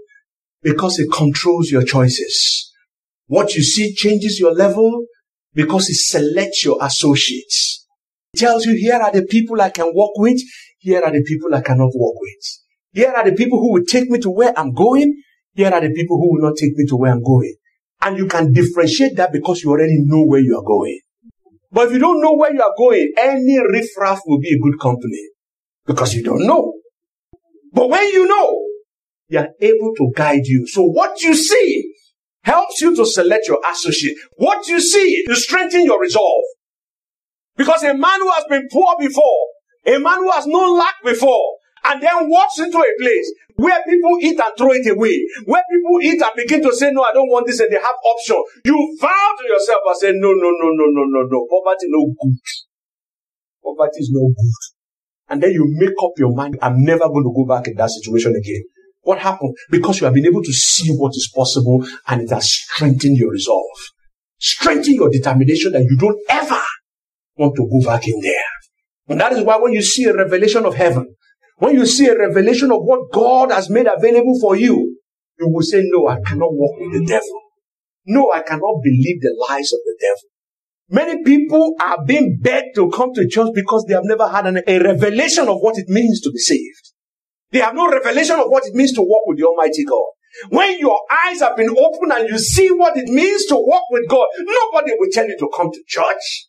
because 0.63 1.01
it 1.01 1.11
controls 1.13 1.73
your 1.73 1.83
choices. 1.83 2.73
What 3.27 3.57
you 3.57 3.65
see 3.65 3.93
changes 3.93 4.39
your 4.39 4.55
level 4.55 5.07
because 5.57 5.89
it 5.89 5.97
selects 5.97 6.65
your 6.65 6.77
associates. 6.83 7.87
It 8.35 8.41
tells 8.41 8.67
you 8.67 8.77
here 8.77 8.97
are 8.97 9.11
the 9.11 9.25
people 9.25 9.59
I 9.61 9.71
can 9.71 9.87
work 9.95 10.11
with. 10.17 10.39
Here 10.79 11.01
are 11.03 11.11
the 11.11 11.25
people 11.25 11.53
I 11.55 11.63
cannot 11.63 11.91
work 11.95 12.15
with. 12.21 12.45
Here 12.93 13.11
are 13.11 13.25
the 13.25 13.35
people 13.35 13.59
who 13.59 13.73
will 13.73 13.85
take 13.85 14.11
me 14.11 14.19
to 14.21 14.31
where 14.31 14.53
I'm 14.57 14.75
going. 14.75 15.23
Here 15.55 15.73
are 15.73 15.81
the 15.81 15.93
people 15.95 16.19
who 16.19 16.35
will 16.35 16.47
not 16.47 16.57
take 16.59 16.77
me 16.77 16.85
to 16.89 16.97
where 16.97 17.11
I'm 17.11 17.23
going. 17.23 17.55
And 18.03 18.19
you 18.19 18.27
can 18.27 18.53
differentiate 18.53 19.17
that 19.17 19.33
because 19.33 19.63
you 19.63 19.71
already 19.71 19.97
know 20.05 20.25
where 20.27 20.41
you 20.41 20.59
are 20.59 20.63
going. 20.63 21.01
But 21.73 21.87
if 21.87 21.95
you 21.95 21.99
don't 22.01 22.21
know 22.21 22.35
where 22.35 22.53
you 22.53 22.61
are 22.61 22.75
going, 22.77 23.13
any 23.19 23.59
riffraff 23.59 24.21
will 24.27 24.39
be 24.39 24.55
a 24.55 24.59
good 24.59 24.79
company 24.79 25.31
because 25.87 26.13
you 26.15 26.23
don't 26.23 26.47
know. 26.47 26.75
But 27.73 27.89
when 27.89 28.07
you 28.09 28.27
know, 28.27 28.63
they 29.31 29.39
are 29.39 29.49
able 29.61 29.95
to 29.97 30.13
guide 30.15 30.45
you. 30.45 30.67
So 30.67 30.83
what 30.83 31.23
you 31.23 31.35
see 31.35 31.95
helps 32.47 32.81
you 32.81 32.95
to 32.95 33.05
select 33.05 33.49
your 33.49 33.59
associate. 33.69 34.17
What 34.37 34.69
you 34.69 34.81
see 34.81 35.25
to 35.27 35.35
strengthen 35.35 35.85
your 35.85 36.01
resolve. 36.01 36.45
Because 37.57 37.83
a 37.83 37.95
man 37.95 38.21
who 38.21 38.31
has 38.31 38.45
been 38.49 38.69
poor 38.71 38.95
before, 38.99 39.41
a 39.87 39.99
man 39.99 40.19
who 40.19 40.31
has 40.31 40.47
no 40.47 40.73
lack 40.75 40.95
before, 41.05 41.57
and 41.85 42.03
then 42.03 42.31
walks 42.31 42.59
into 42.59 42.79
a 42.79 42.93
place 43.01 43.33
where 43.57 43.83
people 43.89 44.19
eat 44.21 44.39
and 44.39 44.53
throw 44.57 44.73
it 44.73 44.87
away, 44.87 45.27
where 45.47 45.63
people 45.73 45.99
eat 46.03 46.23
and 46.23 46.33
begin 46.37 46.63
to 46.63 46.75
say, 46.75 46.91
no, 46.93 47.03
I 47.03 47.13
don't 47.13 47.31
want 47.31 47.47
this, 47.47 47.61
and 47.61 47.71
they 47.71 47.77
have 47.77 47.99
option. 48.15 48.43
You 48.65 48.99
vow 49.01 49.35
to 49.39 49.45
yourself 49.49 49.81
and 49.87 49.97
say, 49.97 50.13
no, 50.15 50.31
no, 50.31 50.51
no, 50.51 50.69
no, 50.71 50.87
no, 50.87 51.03
no, 51.05 51.21
no. 51.27 51.47
Poverty 51.51 51.87
no 51.89 52.07
good. 52.07 52.39
Poverty 53.65 54.01
is 54.01 54.11
no 54.13 54.29
good. 54.29 54.77
And 55.29 55.43
then 55.43 55.51
you 55.51 55.67
make 55.69 55.97
up 56.03 56.13
your 56.19 56.35
mind, 56.35 56.59
I'm 56.63 56.85
never 56.85 57.09
going 57.09 57.25
to 57.25 57.35
go 57.35 57.47
back 57.47 57.67
in 57.67 57.75
that 57.77 57.91
situation 57.91 58.35
again. 58.37 58.63
What 59.07 59.21
happened? 59.21 59.55
Because 59.71 60.01
you 60.01 60.05
have 60.07 60.15
been 60.15 60.27
able 60.27 60.43
to 60.43 60.53
see 60.53 60.91
what 60.91 61.11
is 61.11 61.31
possible 61.33 61.87
and 62.09 62.23
it 62.23 62.31
has 62.31 62.51
strengthened 62.51 63.17
your 63.17 63.31
resolve. 63.31 63.79
Strengthen 64.41 64.95
your 64.95 65.09
determination 65.09 65.71
that 65.75 65.85
you 65.85 65.97
don't 65.97 66.19
ever 66.29 66.61
want 67.37 67.55
to 67.55 67.69
go 67.71 67.87
back 67.89 68.09
in 68.09 68.21
there. 68.21 68.51
And 69.07 69.21
that 69.21 69.33
is 69.33 69.45
why 69.45 69.59
when 69.59 69.75
you 69.75 69.83
see 69.83 70.07
a 70.07 70.13
revelation 70.13 70.67
of 70.67 70.75
heaven, 70.75 71.15
when 71.59 71.77
you 71.77 71.87
see 71.87 72.09
a 72.09 72.19
revelation 72.19 72.73
of 72.73 72.81
what 72.83 73.13
God 73.13 73.53
has 73.53 73.71
made 73.71 73.87
available 73.87 74.41
for 74.41 74.57
you, 74.57 74.99
you 75.39 75.49
will 75.51 75.63
say, 75.63 75.83
no, 75.85 76.09
I 76.09 76.19
cannot 76.27 76.53
walk 76.53 76.75
with 76.81 76.95
the 76.95 77.07
devil. 77.07 77.41
No, 78.07 78.33
I 78.33 78.43
cannot 78.43 78.83
believe 78.83 79.21
the 79.21 79.47
lies 79.49 79.73
of 79.73 79.79
the 79.85 79.97
devil. 80.01 81.07
Many 81.07 81.23
people 81.23 81.77
are 81.81 82.05
being 82.05 82.39
begged 82.43 82.75
to 82.75 82.91
come 82.91 83.15
to 83.15 83.29
church 83.29 83.51
because 83.55 83.85
they 83.87 83.95
have 83.95 84.03
never 84.05 84.27
had 84.27 84.49
an, 84.49 84.63
a 84.67 84.79
revelation 84.81 85.47
of 85.47 85.59
what 85.61 85.79
it 85.79 85.89
means 85.89 86.21
to 86.23 86.33
be 86.33 86.39
saved. 86.39 86.86
They 87.51 87.61
have 87.61 87.75
no 87.75 87.91
revelation 87.91 88.39
of 88.39 88.47
what 88.49 88.67
it 88.67 88.75
means 88.75 88.93
to 88.95 89.03
walk 89.03 89.27
with 89.27 89.39
the 89.39 89.45
Almighty 89.45 89.85
God. 89.85 90.05
When 90.51 90.79
your 90.79 91.01
eyes 91.25 91.41
have 91.41 91.57
been 91.57 91.71
opened 91.71 92.13
and 92.13 92.29
you 92.29 92.39
see 92.39 92.71
what 92.71 92.97
it 92.97 93.09
means 93.09 93.47
to 93.47 93.55
walk 93.57 93.85
with 93.91 94.09
God, 94.09 94.27
nobody 94.39 94.93
will 94.99 95.09
tell 95.13 95.27
you 95.27 95.37
to 95.39 95.51
come 95.57 95.71
to 95.71 95.83
church. 95.87 96.49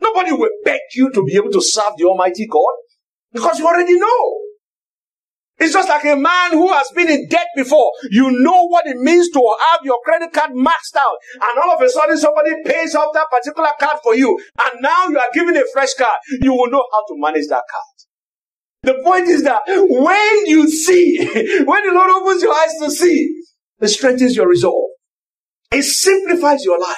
Nobody 0.00 0.32
will 0.32 0.50
beg 0.64 0.80
you 0.94 1.10
to 1.12 1.24
be 1.24 1.36
able 1.36 1.50
to 1.50 1.60
serve 1.60 1.92
the 1.96 2.04
Almighty 2.04 2.46
God 2.46 2.74
because 3.32 3.58
you 3.58 3.66
already 3.66 3.98
know. 3.98 4.40
It's 5.60 5.72
just 5.72 5.88
like 5.88 6.04
a 6.04 6.14
man 6.14 6.52
who 6.52 6.72
has 6.72 6.88
been 6.94 7.10
in 7.10 7.28
debt 7.28 7.48
before. 7.56 7.90
You 8.10 8.30
know 8.30 8.68
what 8.68 8.86
it 8.86 8.96
means 8.96 9.28
to 9.30 9.56
have 9.72 9.80
your 9.82 9.98
credit 10.04 10.32
card 10.32 10.52
maxed 10.52 10.96
out. 10.96 11.16
And 11.34 11.58
all 11.62 11.74
of 11.74 11.82
a 11.82 11.88
sudden 11.88 12.16
somebody 12.16 12.52
pays 12.64 12.94
off 12.94 13.12
that 13.14 13.26
particular 13.28 13.70
card 13.80 13.98
for 14.04 14.14
you. 14.14 14.38
And 14.62 14.80
now 14.80 15.08
you 15.08 15.18
are 15.18 15.30
given 15.34 15.56
a 15.56 15.64
fresh 15.72 15.94
card. 15.94 16.16
You 16.40 16.52
will 16.52 16.70
know 16.70 16.84
how 16.92 17.04
to 17.08 17.14
manage 17.20 17.48
that 17.48 17.64
card. 17.68 17.97
The 18.82 19.00
point 19.04 19.28
is 19.28 19.42
that 19.42 19.62
when 19.66 20.46
you 20.46 20.70
see, 20.70 21.18
when 21.64 21.86
the 21.86 21.92
Lord 21.92 22.10
opens 22.10 22.42
your 22.42 22.54
eyes 22.54 22.74
to 22.80 22.90
see, 22.90 23.42
it 23.80 23.88
strengthens 23.88 24.36
your 24.36 24.48
resolve. 24.48 24.90
It 25.72 25.82
simplifies 25.82 26.64
your 26.64 26.80
life. 26.80 26.96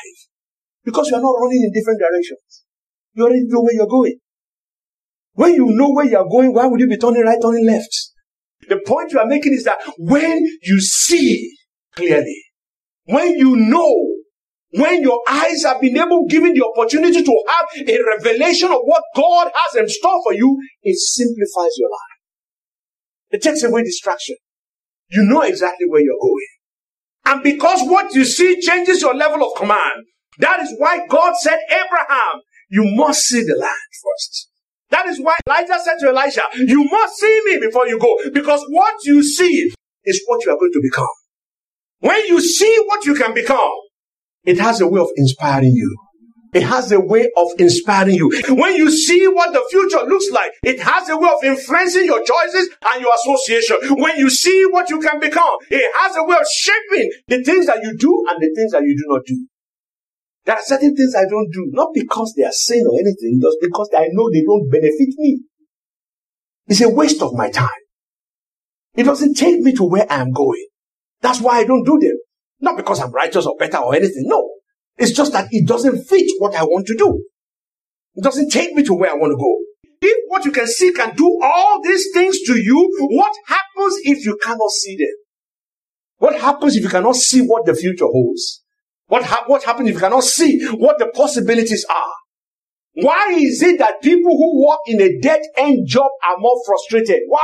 Because 0.84 1.08
you 1.10 1.16
are 1.16 1.20
not 1.20 1.34
running 1.40 1.62
in 1.62 1.72
different 1.72 2.00
directions. 2.00 2.64
You 3.14 3.24
already 3.24 3.42
know 3.46 3.62
where 3.62 3.74
you're 3.74 3.86
going. 3.86 4.16
When 5.34 5.54
you 5.54 5.66
know 5.66 5.90
where 5.90 6.06
you're 6.06 6.28
going, 6.28 6.54
why 6.54 6.66
would 6.66 6.80
you 6.80 6.88
be 6.88 6.96
turning 6.96 7.22
right, 7.22 7.38
turning 7.40 7.66
left? 7.66 8.10
The 8.68 8.80
point 8.86 9.12
you 9.12 9.18
are 9.18 9.26
making 9.26 9.52
is 9.52 9.64
that 9.64 9.78
when 9.98 10.42
you 10.62 10.80
see 10.80 11.52
clearly, 11.94 12.42
when 13.04 13.34
you 13.34 13.56
know, 13.56 14.16
when 14.72 15.02
your 15.02 15.20
eyes 15.28 15.64
have 15.64 15.80
been 15.80 15.96
able, 15.96 16.26
given 16.28 16.54
the 16.54 16.64
opportunity 16.64 17.22
to 17.22 17.44
have 17.48 17.88
a 17.88 17.98
revelation 18.16 18.70
of 18.70 18.80
what 18.84 19.02
God 19.16 19.50
has 19.54 19.76
in 19.76 19.88
store 19.88 20.22
for 20.22 20.32
you, 20.32 20.60
it 20.82 20.96
simplifies 20.96 21.76
your 21.76 21.90
life. 21.90 22.18
It 23.30 23.42
takes 23.42 23.62
away 23.62 23.82
distraction. 23.82 24.36
You 25.10 25.24
know 25.24 25.42
exactly 25.42 25.86
where 25.88 26.00
you're 26.00 26.20
going. 26.20 26.46
And 27.26 27.42
because 27.42 27.82
what 27.82 28.14
you 28.14 28.24
see 28.24 28.60
changes 28.60 29.02
your 29.02 29.14
level 29.14 29.46
of 29.46 29.56
command, 29.56 30.04
that 30.38 30.60
is 30.60 30.74
why 30.78 31.06
God 31.08 31.34
said, 31.36 31.58
Abraham, 31.68 32.40
you 32.70 32.84
must 32.94 33.22
see 33.22 33.42
the 33.42 33.56
land 33.56 33.76
first. 34.02 34.48
That 34.90 35.06
is 35.06 35.20
why 35.20 35.36
Elijah 35.46 35.78
said 35.82 35.98
to 36.00 36.08
Elisha, 36.08 36.42
you 36.54 36.84
must 36.84 37.16
see 37.16 37.40
me 37.46 37.58
before 37.60 37.86
you 37.86 37.98
go. 37.98 38.18
Because 38.32 38.64
what 38.68 38.94
you 39.04 39.22
see 39.22 39.72
is 40.04 40.22
what 40.26 40.44
you 40.44 40.52
are 40.52 40.58
going 40.58 40.72
to 40.72 40.80
become. 40.82 41.06
When 42.00 42.24
you 42.26 42.40
see 42.40 42.82
what 42.86 43.04
you 43.04 43.14
can 43.14 43.34
become, 43.34 43.70
it 44.44 44.58
has 44.58 44.80
a 44.80 44.88
way 44.88 45.00
of 45.00 45.08
inspiring 45.16 45.72
you. 45.72 45.96
It 46.52 46.64
has 46.64 46.90
a 46.90 46.98
way 46.98 47.30
of 47.36 47.48
inspiring 47.58 48.16
you. 48.16 48.30
When 48.48 48.74
you 48.74 48.90
see 48.90 49.26
what 49.28 49.52
the 49.52 49.64
future 49.70 50.04
looks 50.06 50.30
like, 50.30 50.50
it 50.64 50.80
has 50.80 51.08
a 51.08 51.16
way 51.16 51.30
of 51.30 51.44
influencing 51.44 52.06
your 52.06 52.24
choices 52.24 52.70
and 52.92 53.00
your 53.00 53.14
association. 53.14 53.76
When 53.96 54.16
you 54.16 54.28
see 54.30 54.66
what 54.70 54.90
you 54.90 54.98
can 54.98 55.20
become, 55.20 55.58
it 55.70 55.92
has 56.00 56.16
a 56.16 56.24
way 56.24 56.36
of 56.36 56.46
shaping 56.48 57.10
the 57.28 57.44
things 57.44 57.66
that 57.66 57.78
you 57.82 57.96
do 57.96 58.24
and 58.28 58.42
the 58.42 58.52
things 58.56 58.72
that 58.72 58.82
you 58.82 58.96
do 58.96 59.04
not 59.06 59.24
do. 59.26 59.46
There 60.44 60.56
are 60.56 60.62
certain 60.62 60.96
things 60.96 61.14
I 61.14 61.28
don't 61.28 61.52
do, 61.52 61.68
not 61.70 61.90
because 61.94 62.34
they 62.36 62.42
are 62.42 62.52
sin 62.52 62.84
or 62.90 62.98
anything, 62.98 63.38
just 63.40 63.58
because 63.60 63.88
I 63.96 64.08
know 64.10 64.30
they 64.32 64.42
don't 64.42 64.68
benefit 64.70 65.10
me. 65.18 65.42
It's 66.66 66.80
a 66.80 66.88
waste 66.88 67.22
of 67.22 67.34
my 67.34 67.50
time. 67.50 67.68
It 68.96 69.04
doesn't 69.04 69.34
take 69.34 69.60
me 69.60 69.72
to 69.74 69.84
where 69.84 70.10
I 70.10 70.16
am 70.16 70.32
going. 70.32 70.66
That's 71.20 71.40
why 71.40 71.58
I 71.58 71.64
don't 71.64 71.84
do 71.84 71.98
them. 72.00 72.16
Not 72.60 72.76
because 72.76 73.00
I'm 73.00 73.12
righteous 73.12 73.46
or 73.46 73.56
better 73.58 73.78
or 73.78 73.94
anything. 73.94 74.24
No. 74.26 74.50
It's 74.98 75.12
just 75.12 75.32
that 75.32 75.48
it 75.50 75.66
doesn't 75.66 76.04
fit 76.04 76.30
what 76.38 76.54
I 76.54 76.64
want 76.64 76.86
to 76.88 76.96
do. 76.96 77.24
It 78.14 78.24
doesn't 78.24 78.50
take 78.50 78.74
me 78.74 78.82
to 78.84 78.94
where 78.94 79.10
I 79.10 79.14
want 79.14 79.32
to 79.32 79.36
go. 79.36 79.58
If 80.02 80.16
what 80.28 80.44
you 80.44 80.52
can 80.52 80.66
see 80.66 80.92
can 80.92 81.14
do 81.14 81.40
all 81.42 81.82
these 81.82 82.08
things 82.12 82.40
to 82.42 82.58
you, 82.58 82.90
what 83.10 83.34
happens 83.46 83.98
if 84.04 84.24
you 84.24 84.38
cannot 84.42 84.70
see 84.70 84.96
them? 84.96 85.14
What 86.18 86.38
happens 86.38 86.76
if 86.76 86.82
you 86.82 86.88
cannot 86.90 87.16
see 87.16 87.40
what 87.40 87.64
the 87.64 87.74
future 87.74 88.06
holds? 88.06 88.62
What, 89.06 89.24
ha- 89.24 89.44
what 89.46 89.64
happens 89.64 89.88
if 89.88 89.94
you 89.94 90.00
cannot 90.00 90.24
see 90.24 90.64
what 90.66 90.98
the 90.98 91.06
possibilities 91.08 91.84
are? 91.88 92.14
Why 92.92 93.32
is 93.38 93.62
it 93.62 93.78
that 93.78 94.02
people 94.02 94.36
who 94.36 94.66
work 94.66 94.80
in 94.86 95.00
a 95.00 95.18
dead 95.20 95.40
end 95.56 95.86
job 95.86 96.10
are 96.28 96.36
more 96.38 96.60
frustrated? 96.66 97.22
Why? 97.26 97.40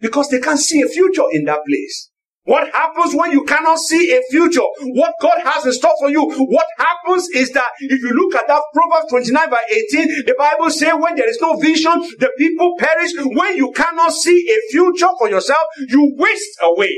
Because 0.00 0.28
they 0.30 0.40
can't 0.40 0.58
see 0.58 0.80
a 0.82 0.88
future 0.88 1.24
in 1.30 1.44
that 1.44 1.60
place. 1.66 2.10
What 2.46 2.72
happens 2.72 3.12
when 3.12 3.32
you 3.32 3.42
cannot 3.42 3.78
see 3.80 4.12
a 4.12 4.22
future? 4.30 4.60
What 4.80 5.14
God 5.20 5.38
has 5.42 5.66
in 5.66 5.72
store 5.72 5.96
for 5.98 6.08
you? 6.08 6.22
What 6.22 6.66
happens 6.78 7.28
is 7.30 7.50
that 7.50 7.66
if 7.80 8.00
you 8.00 8.10
look 8.10 8.36
at 8.36 8.46
that 8.46 8.62
Proverbs 8.72 9.10
29 9.10 9.50
by 9.50 9.62
18, 9.68 10.08
the 10.26 10.34
Bible 10.38 10.70
says 10.70 10.92
when 10.96 11.16
there 11.16 11.28
is 11.28 11.40
no 11.40 11.56
vision, 11.56 12.00
the 12.20 12.30
people 12.38 12.76
perish. 12.78 13.10
When 13.16 13.56
you 13.56 13.72
cannot 13.72 14.12
see 14.12 14.48
a 14.48 14.70
future 14.70 15.08
for 15.18 15.28
yourself, 15.28 15.64
you 15.88 16.14
waste 16.16 16.56
away. 16.62 16.94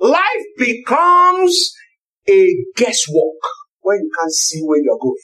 Life 0.00 0.44
becomes 0.58 1.72
a 2.28 2.52
guesswork 2.74 3.42
when 3.82 3.98
you 3.98 4.10
can't 4.18 4.32
see 4.32 4.62
where 4.62 4.82
you're 4.82 4.98
going. 5.00 5.14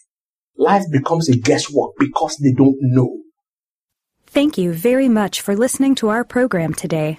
Life 0.57 0.85
becomes 0.92 1.29
a 1.29 1.37
guesswork 1.37 1.94
because 1.99 2.37
they 2.37 2.53
don't 2.53 2.77
know. 2.81 3.23
Thank 4.29 4.57
you 4.57 4.73
very 4.73 5.09
much 5.09 5.40
for 5.40 5.57
listening 5.57 5.97
to 5.97 6.11
our 6.11 6.23
program 6.23 6.75
today. 6.75 7.18